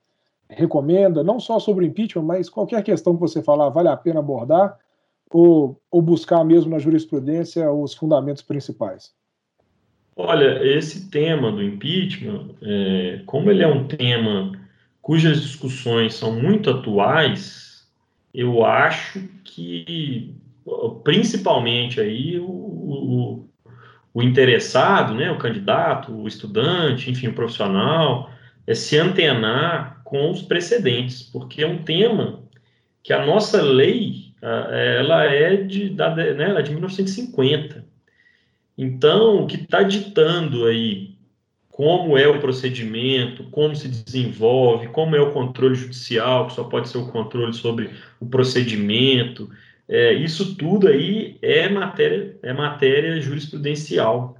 recomenda, 0.49 1.23
não 1.23 1.39
só 1.39 1.59
sobre 1.59 1.85
impeachment, 1.85 2.23
mas 2.23 2.49
qualquer 2.49 2.83
questão 2.83 3.15
que 3.15 3.21
você 3.21 3.41
falar 3.41 3.69
vale 3.69 3.89
a 3.89 3.97
pena 3.97 4.19
abordar 4.19 4.77
ou, 5.31 5.81
ou 5.89 6.01
buscar 6.01 6.43
mesmo 6.43 6.71
na 6.71 6.79
jurisprudência 6.79 7.71
os 7.71 7.93
fundamentos 7.93 8.43
principais? 8.43 9.13
Olha, 10.15 10.63
esse 10.63 11.09
tema 11.09 11.51
do 11.51 11.63
impeachment, 11.63 12.49
é, 12.61 13.21
como 13.25 13.49
ele 13.49 13.63
é 13.63 13.67
um 13.67 13.87
tema 13.87 14.51
cujas 15.01 15.41
discussões 15.41 16.13
são 16.13 16.39
muito 16.39 16.69
atuais, 16.69 17.87
eu 18.33 18.65
acho 18.65 19.27
que 19.43 20.35
principalmente 21.03 21.99
aí 21.99 22.39
o, 22.39 22.45
o, 22.45 23.49
o 24.13 24.23
interessado, 24.23 25.13
né, 25.13 25.31
o 25.31 25.37
candidato, 25.37 26.13
o 26.13 26.27
estudante, 26.27 27.09
enfim, 27.09 27.27
o 27.27 27.33
profissional, 27.33 28.29
é 28.65 28.73
se 28.73 28.97
antenar 28.97 30.01
com 30.03 30.31
os 30.31 30.41
precedentes, 30.41 31.23
porque 31.23 31.63
é 31.63 31.67
um 31.67 31.83
tema 31.83 32.43
que 33.03 33.11
a 33.11 33.25
nossa 33.25 33.61
lei, 33.61 34.33
ela 34.41 35.25
é 35.25 35.57
de, 35.57 35.89
da, 35.89 36.15
né, 36.15 36.49
ela 36.49 36.59
é 36.59 36.63
de 36.63 36.71
1950. 36.71 37.92
Então, 38.77 39.43
o 39.43 39.47
que 39.47 39.55
está 39.55 39.83
ditando 39.83 40.65
aí 40.65 41.13
como 41.69 42.15
é 42.17 42.27
o 42.27 42.39
procedimento, 42.39 43.45
como 43.45 43.75
se 43.75 43.87
desenvolve, 43.87 44.89
como 44.89 45.15
é 45.15 45.21
o 45.21 45.31
controle 45.31 45.73
judicial, 45.73 46.47
que 46.47 46.53
só 46.53 46.63
pode 46.63 46.87
ser 46.87 46.99
o 46.99 47.11
controle 47.11 47.51
sobre 47.51 47.89
o 48.19 48.27
procedimento, 48.27 49.49
é, 49.87 50.13
isso 50.13 50.55
tudo 50.55 50.87
aí 50.87 51.37
é 51.41 51.67
matéria, 51.69 52.37
é 52.41 52.53
matéria 52.53 53.19
jurisprudencial. 53.19 54.37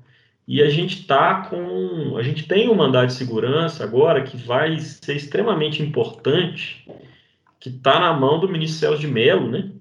E 0.48 0.62
a 0.62 0.70
gente 0.70 1.02
está 1.02 1.46
com. 1.50 2.18
A 2.18 2.24
gente 2.24 2.48
tem 2.48 2.70
um 2.70 2.76
mandado 2.76 3.08
de 3.08 3.14
segurança 3.14 3.84
agora 3.84 4.24
que 4.24 4.38
vai 4.38 4.78
ser 4.80 5.16
extremamente 5.16 5.82
importante, 5.82 6.86
que 7.60 7.70
está 7.70 8.00
na 8.00 8.14
mão 8.14 8.40
do 8.40 8.50
ministro 8.50 8.80
Celso 8.80 9.00
de 9.00 9.08
Mello, 9.08 9.50
né? 9.50 9.72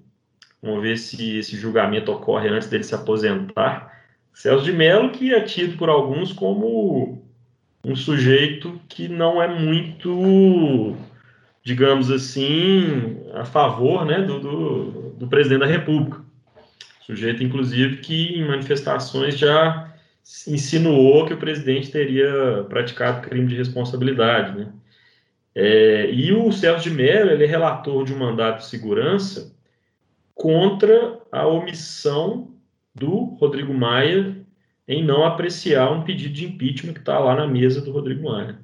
Vamos 0.61 0.81
ver 0.81 0.97
se 0.97 1.37
esse 1.37 1.57
julgamento 1.57 2.11
ocorre 2.11 2.47
antes 2.47 2.69
dele 2.69 2.83
se 2.83 2.95
aposentar. 2.95 3.92
Celso 4.33 4.65
de 4.65 4.73
Mello, 4.73 5.11
que 5.11 5.33
é 5.33 5.41
tido 5.41 5.77
por 5.77 5.89
alguns 5.89 6.33
como 6.33 7.23
um 7.85 7.95
sujeito 7.95 8.79
que 8.87 9.07
não 9.07 9.41
é 9.41 9.47
muito, 9.47 10.95
digamos 11.63 12.09
assim, 12.09 13.17
a 13.33 13.45
favor 13.45 14.05
né, 14.05 14.21
do, 14.21 14.39
do, 14.39 14.91
do 15.17 15.27
presidente 15.27 15.59
da 15.59 15.65
República. 15.65 16.21
Sujeito, 17.01 17.43
inclusive, 17.43 17.97
que 17.97 18.39
em 18.39 18.47
manifestações 18.47 19.37
já 19.37 19.93
insinuou 20.47 21.25
que 21.25 21.33
o 21.33 21.37
presidente 21.37 21.91
teria 21.91 22.65
praticado 22.69 23.27
crime 23.27 23.47
de 23.47 23.55
responsabilidade. 23.55 24.57
Né? 24.57 24.71
É, 25.53 26.09
e 26.11 26.31
o 26.31 26.51
Celso 26.51 26.83
de 26.83 26.91
Mello 26.91 27.31
ele 27.31 27.43
é 27.43 27.47
relator 27.47 28.05
de 28.05 28.13
um 28.13 28.17
mandato 28.17 28.59
de 28.59 28.67
segurança 28.67 29.53
contra 30.33 31.19
a 31.31 31.45
omissão 31.45 32.52
do 32.93 33.35
Rodrigo 33.39 33.73
Maia 33.73 34.35
em 34.87 35.03
não 35.03 35.25
apreciar 35.25 35.91
um 35.91 36.03
pedido 36.03 36.33
de 36.33 36.45
impeachment 36.45 36.93
que 36.93 36.99
está 36.99 37.17
lá 37.19 37.35
na 37.35 37.47
mesa 37.47 37.81
do 37.81 37.91
Rodrigo 37.91 38.29
Maia. 38.29 38.59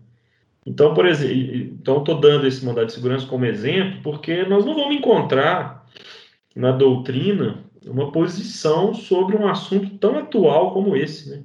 Então, 0.65 0.93
por 0.93 1.05
exemplo, 1.05 1.55
então 1.55 1.99
estou 1.99 2.19
dando 2.19 2.45
esse 2.45 2.63
mandado 2.65 2.87
de 2.87 2.93
segurança 2.93 3.25
como 3.25 3.45
exemplo, 3.45 4.01
porque 4.03 4.43
nós 4.43 4.65
não 4.65 4.75
vamos 4.75 4.95
encontrar 4.95 5.85
na 6.55 6.71
doutrina 6.71 7.63
uma 7.85 8.11
posição 8.11 8.93
sobre 8.93 9.37
um 9.37 9.47
assunto 9.47 9.97
tão 9.97 10.17
atual 10.17 10.73
como 10.73 10.95
esse, 10.95 11.29
né? 11.29 11.43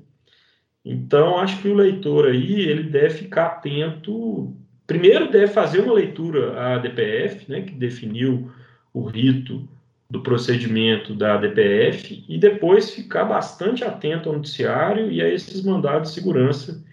Então, 0.84 1.38
acho 1.38 1.62
que 1.62 1.68
o 1.68 1.74
leitor 1.74 2.26
aí, 2.26 2.60
ele 2.60 2.82
deve 2.82 3.14
ficar 3.14 3.46
atento, 3.46 4.54
primeiro 4.86 5.30
deve 5.30 5.46
fazer 5.46 5.80
uma 5.80 5.94
leitura 5.94 6.60
à 6.60 6.78
DPF, 6.78 7.50
né, 7.50 7.62
que 7.62 7.72
definiu 7.72 8.52
o 8.92 9.04
rito 9.04 9.66
do 10.14 10.20
procedimento 10.20 11.12
da 11.12 11.36
DPF, 11.36 12.24
e 12.28 12.38
depois 12.38 12.94
ficar 12.94 13.24
bastante 13.24 13.82
atento 13.82 14.28
ao 14.28 14.36
noticiário 14.36 15.10
e 15.10 15.20
a 15.20 15.28
esses 15.28 15.60
mandados 15.64 16.10
de 16.10 16.14
segurança 16.14 16.84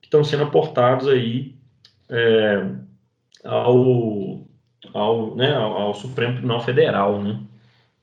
que 0.00 0.08
estão 0.08 0.24
sendo 0.24 0.42
aportados 0.42 1.06
aí 1.06 1.54
é, 2.10 2.66
ao, 3.44 4.44
ao, 4.92 5.36
né, 5.36 5.54
ao, 5.54 5.94
Supremo 5.94 6.32
Tribunal 6.32 6.64
Federal, 6.64 7.22
né? 7.22 7.38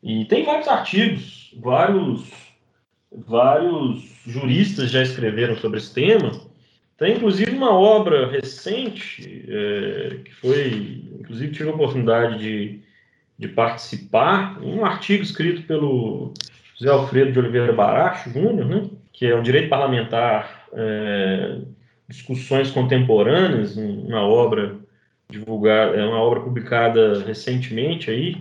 E 0.02 0.24
tem 0.24 0.46
vários 0.46 0.70
artigos, 0.70 1.54
vários, 1.60 2.32
vários 3.12 4.02
juristas 4.26 4.90
já 4.90 5.02
escreveram 5.02 5.58
sobre 5.58 5.80
esse 5.80 5.94
tema. 5.94 6.32
Tem 6.98 7.18
inclusive 7.18 7.52
uma 7.52 7.78
obra 7.78 8.32
recente, 8.32 9.46
é, 9.50 10.20
que 10.24 10.34
foi, 10.36 11.04
inclusive 11.20 11.52
tive 11.52 11.70
a 11.70 11.74
oportunidade 11.74 12.40
de, 12.40 12.82
de 13.42 13.48
participar, 13.48 14.62
um 14.62 14.86
artigo 14.86 15.24
escrito 15.24 15.64
pelo 15.64 16.32
José 16.78 16.92
Alfredo 16.92 17.32
de 17.32 17.40
Oliveira 17.40 17.74
Baracho 17.74 18.30
Júnior, 18.30 18.68
né, 18.68 18.88
que 19.12 19.26
é 19.26 19.36
um 19.36 19.42
direito 19.42 19.68
parlamentar, 19.68 20.68
é, 20.72 21.58
discussões 22.08 22.70
contemporâneas, 22.70 23.76
uma 23.76 24.22
obra 24.22 24.76
divulgada, 25.28 25.96
é 25.96 26.06
uma 26.06 26.20
obra 26.20 26.42
publicada 26.42 27.24
recentemente 27.24 28.12
aí, 28.12 28.38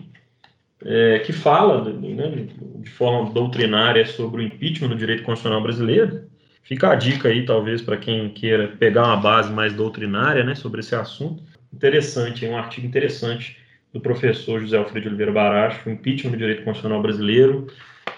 é, 0.84 1.20
que 1.20 1.32
fala 1.32 1.82
né, 1.90 2.46
de 2.76 2.90
forma 2.90 3.30
doutrinária 3.30 4.04
sobre 4.04 4.42
o 4.42 4.44
impeachment 4.44 4.88
no 4.88 4.96
direito 4.96 5.22
constitucional 5.22 5.62
brasileiro. 5.62 6.28
Fica 6.62 6.90
a 6.90 6.94
dica 6.94 7.28
aí, 7.30 7.46
talvez, 7.46 7.80
para 7.80 7.96
quem 7.96 8.28
queira 8.28 8.68
pegar 8.68 9.04
uma 9.04 9.16
base 9.16 9.50
mais 9.50 9.72
doutrinária 9.72 10.44
né, 10.44 10.54
sobre 10.54 10.80
esse 10.80 10.94
assunto. 10.94 11.42
Interessante, 11.72 12.44
é 12.44 12.50
um 12.50 12.58
artigo 12.58 12.86
interessante 12.86 13.60
do 13.92 14.00
professor 14.00 14.61
José 14.61 14.76
Alfredo 14.76 15.09
Oliveira 15.09 15.33
Baracho, 15.33 15.90
Impeachment 15.90 16.33
no 16.33 16.37
Direito 16.37 16.64
Constitucional 16.64 17.03
Brasileiro. 17.03 17.66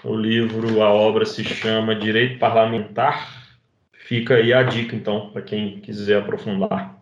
O 0.03 0.15
livro, 0.15 0.81
a 0.81 0.91
obra 0.91 1.25
se 1.25 1.43
chama 1.43 1.95
Direito 1.95 2.39
Parlamentar. 2.39 3.43
Fica 3.93 4.35
aí 4.35 4.53
a 4.53 4.61
dica, 4.63 4.95
então, 4.95 5.29
para 5.31 5.41
quem 5.41 5.79
quiser 5.79 6.21
aprofundar. 6.21 7.01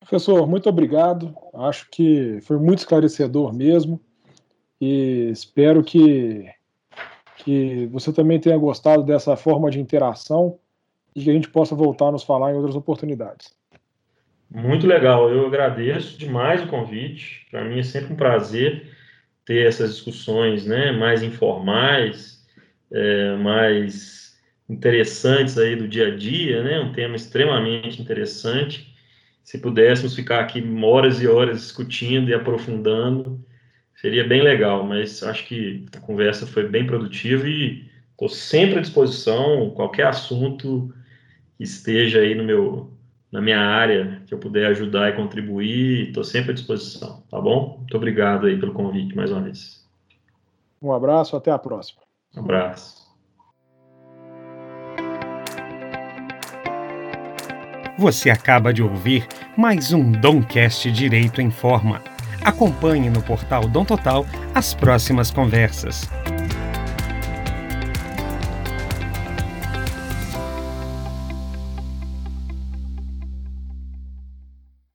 Professor, 0.00 0.46
muito 0.46 0.68
obrigado. 0.68 1.34
Acho 1.54 1.88
que 1.90 2.38
foi 2.42 2.58
muito 2.58 2.80
esclarecedor 2.80 3.52
mesmo 3.52 4.00
e 4.80 5.30
espero 5.30 5.82
que, 5.82 6.46
que 7.38 7.86
você 7.86 8.12
também 8.12 8.38
tenha 8.38 8.56
gostado 8.56 9.02
dessa 9.02 9.34
forma 9.34 9.70
de 9.70 9.80
interação 9.80 10.58
e 11.16 11.22
que 11.24 11.30
a 11.30 11.32
gente 11.32 11.48
possa 11.48 11.74
voltar 11.74 12.08
a 12.08 12.12
nos 12.12 12.22
falar 12.22 12.52
em 12.52 12.56
outras 12.56 12.76
oportunidades. 12.76 13.54
Muito 14.54 14.86
legal, 14.86 15.28
eu 15.30 15.46
agradeço 15.46 16.16
demais 16.16 16.62
o 16.62 16.68
convite. 16.68 17.44
Para 17.50 17.64
mim 17.64 17.80
é 17.80 17.82
sempre 17.82 18.12
um 18.12 18.16
prazer 18.16 18.88
ter 19.44 19.66
essas 19.66 19.94
discussões 19.96 20.64
né, 20.66 20.92
mais 20.92 21.22
informais, 21.24 22.46
é, 22.92 23.36
mais 23.36 24.38
interessantes 24.68 25.58
aí 25.58 25.76
do 25.76 25.88
dia 25.88 26.08
a 26.08 26.16
dia, 26.16 26.62
né, 26.62 26.80
um 26.80 26.92
tema 26.92 27.16
extremamente 27.16 28.00
interessante. 28.00 28.94
Se 29.42 29.58
pudéssemos 29.58 30.14
ficar 30.14 30.40
aqui 30.40 30.62
horas 30.84 31.20
e 31.20 31.26
horas 31.26 31.60
discutindo 31.60 32.30
e 32.30 32.34
aprofundando, 32.34 33.44
seria 33.96 34.26
bem 34.26 34.42
legal, 34.42 34.84
mas 34.84 35.22
acho 35.24 35.46
que 35.46 35.84
a 35.96 36.00
conversa 36.00 36.46
foi 36.46 36.68
bem 36.68 36.86
produtiva 36.86 37.48
e 37.48 37.90
estou 38.12 38.28
sempre 38.28 38.78
à 38.78 38.82
disposição, 38.82 39.70
qualquer 39.70 40.06
assunto 40.06 40.94
que 41.58 41.64
esteja 41.64 42.20
aí 42.20 42.34
no 42.36 42.44
meu, 42.44 42.92
na 43.34 43.40
minha 43.40 43.58
área, 43.58 44.22
que 44.28 44.32
eu 44.32 44.38
puder 44.38 44.66
ajudar 44.66 45.08
e 45.08 45.16
contribuir, 45.16 46.06
estou 46.06 46.22
sempre 46.22 46.52
à 46.52 46.54
disposição, 46.54 47.20
tá 47.28 47.40
bom? 47.40 47.78
Muito 47.78 47.96
obrigado 47.96 48.46
aí 48.46 48.56
pelo 48.56 48.72
convite 48.72 49.16
mais 49.16 49.32
uma 49.32 49.42
vez. 49.42 49.84
Um 50.80 50.92
abraço, 50.92 51.36
até 51.36 51.50
a 51.50 51.58
próxima. 51.58 52.00
Um 52.36 52.40
abraço. 52.40 53.02
Você 57.98 58.30
acaba 58.30 58.72
de 58.72 58.84
ouvir 58.84 59.26
mais 59.56 59.92
um 59.92 60.12
Domcast 60.12 60.90
Direito 60.92 61.40
em 61.40 61.50
Forma 61.50 62.00
Acompanhe 62.44 63.08
no 63.08 63.22
portal 63.22 63.66
Dom 63.66 63.86
Total 63.86 64.26
as 64.54 64.74
próximas 64.74 65.30
conversas. 65.30 66.08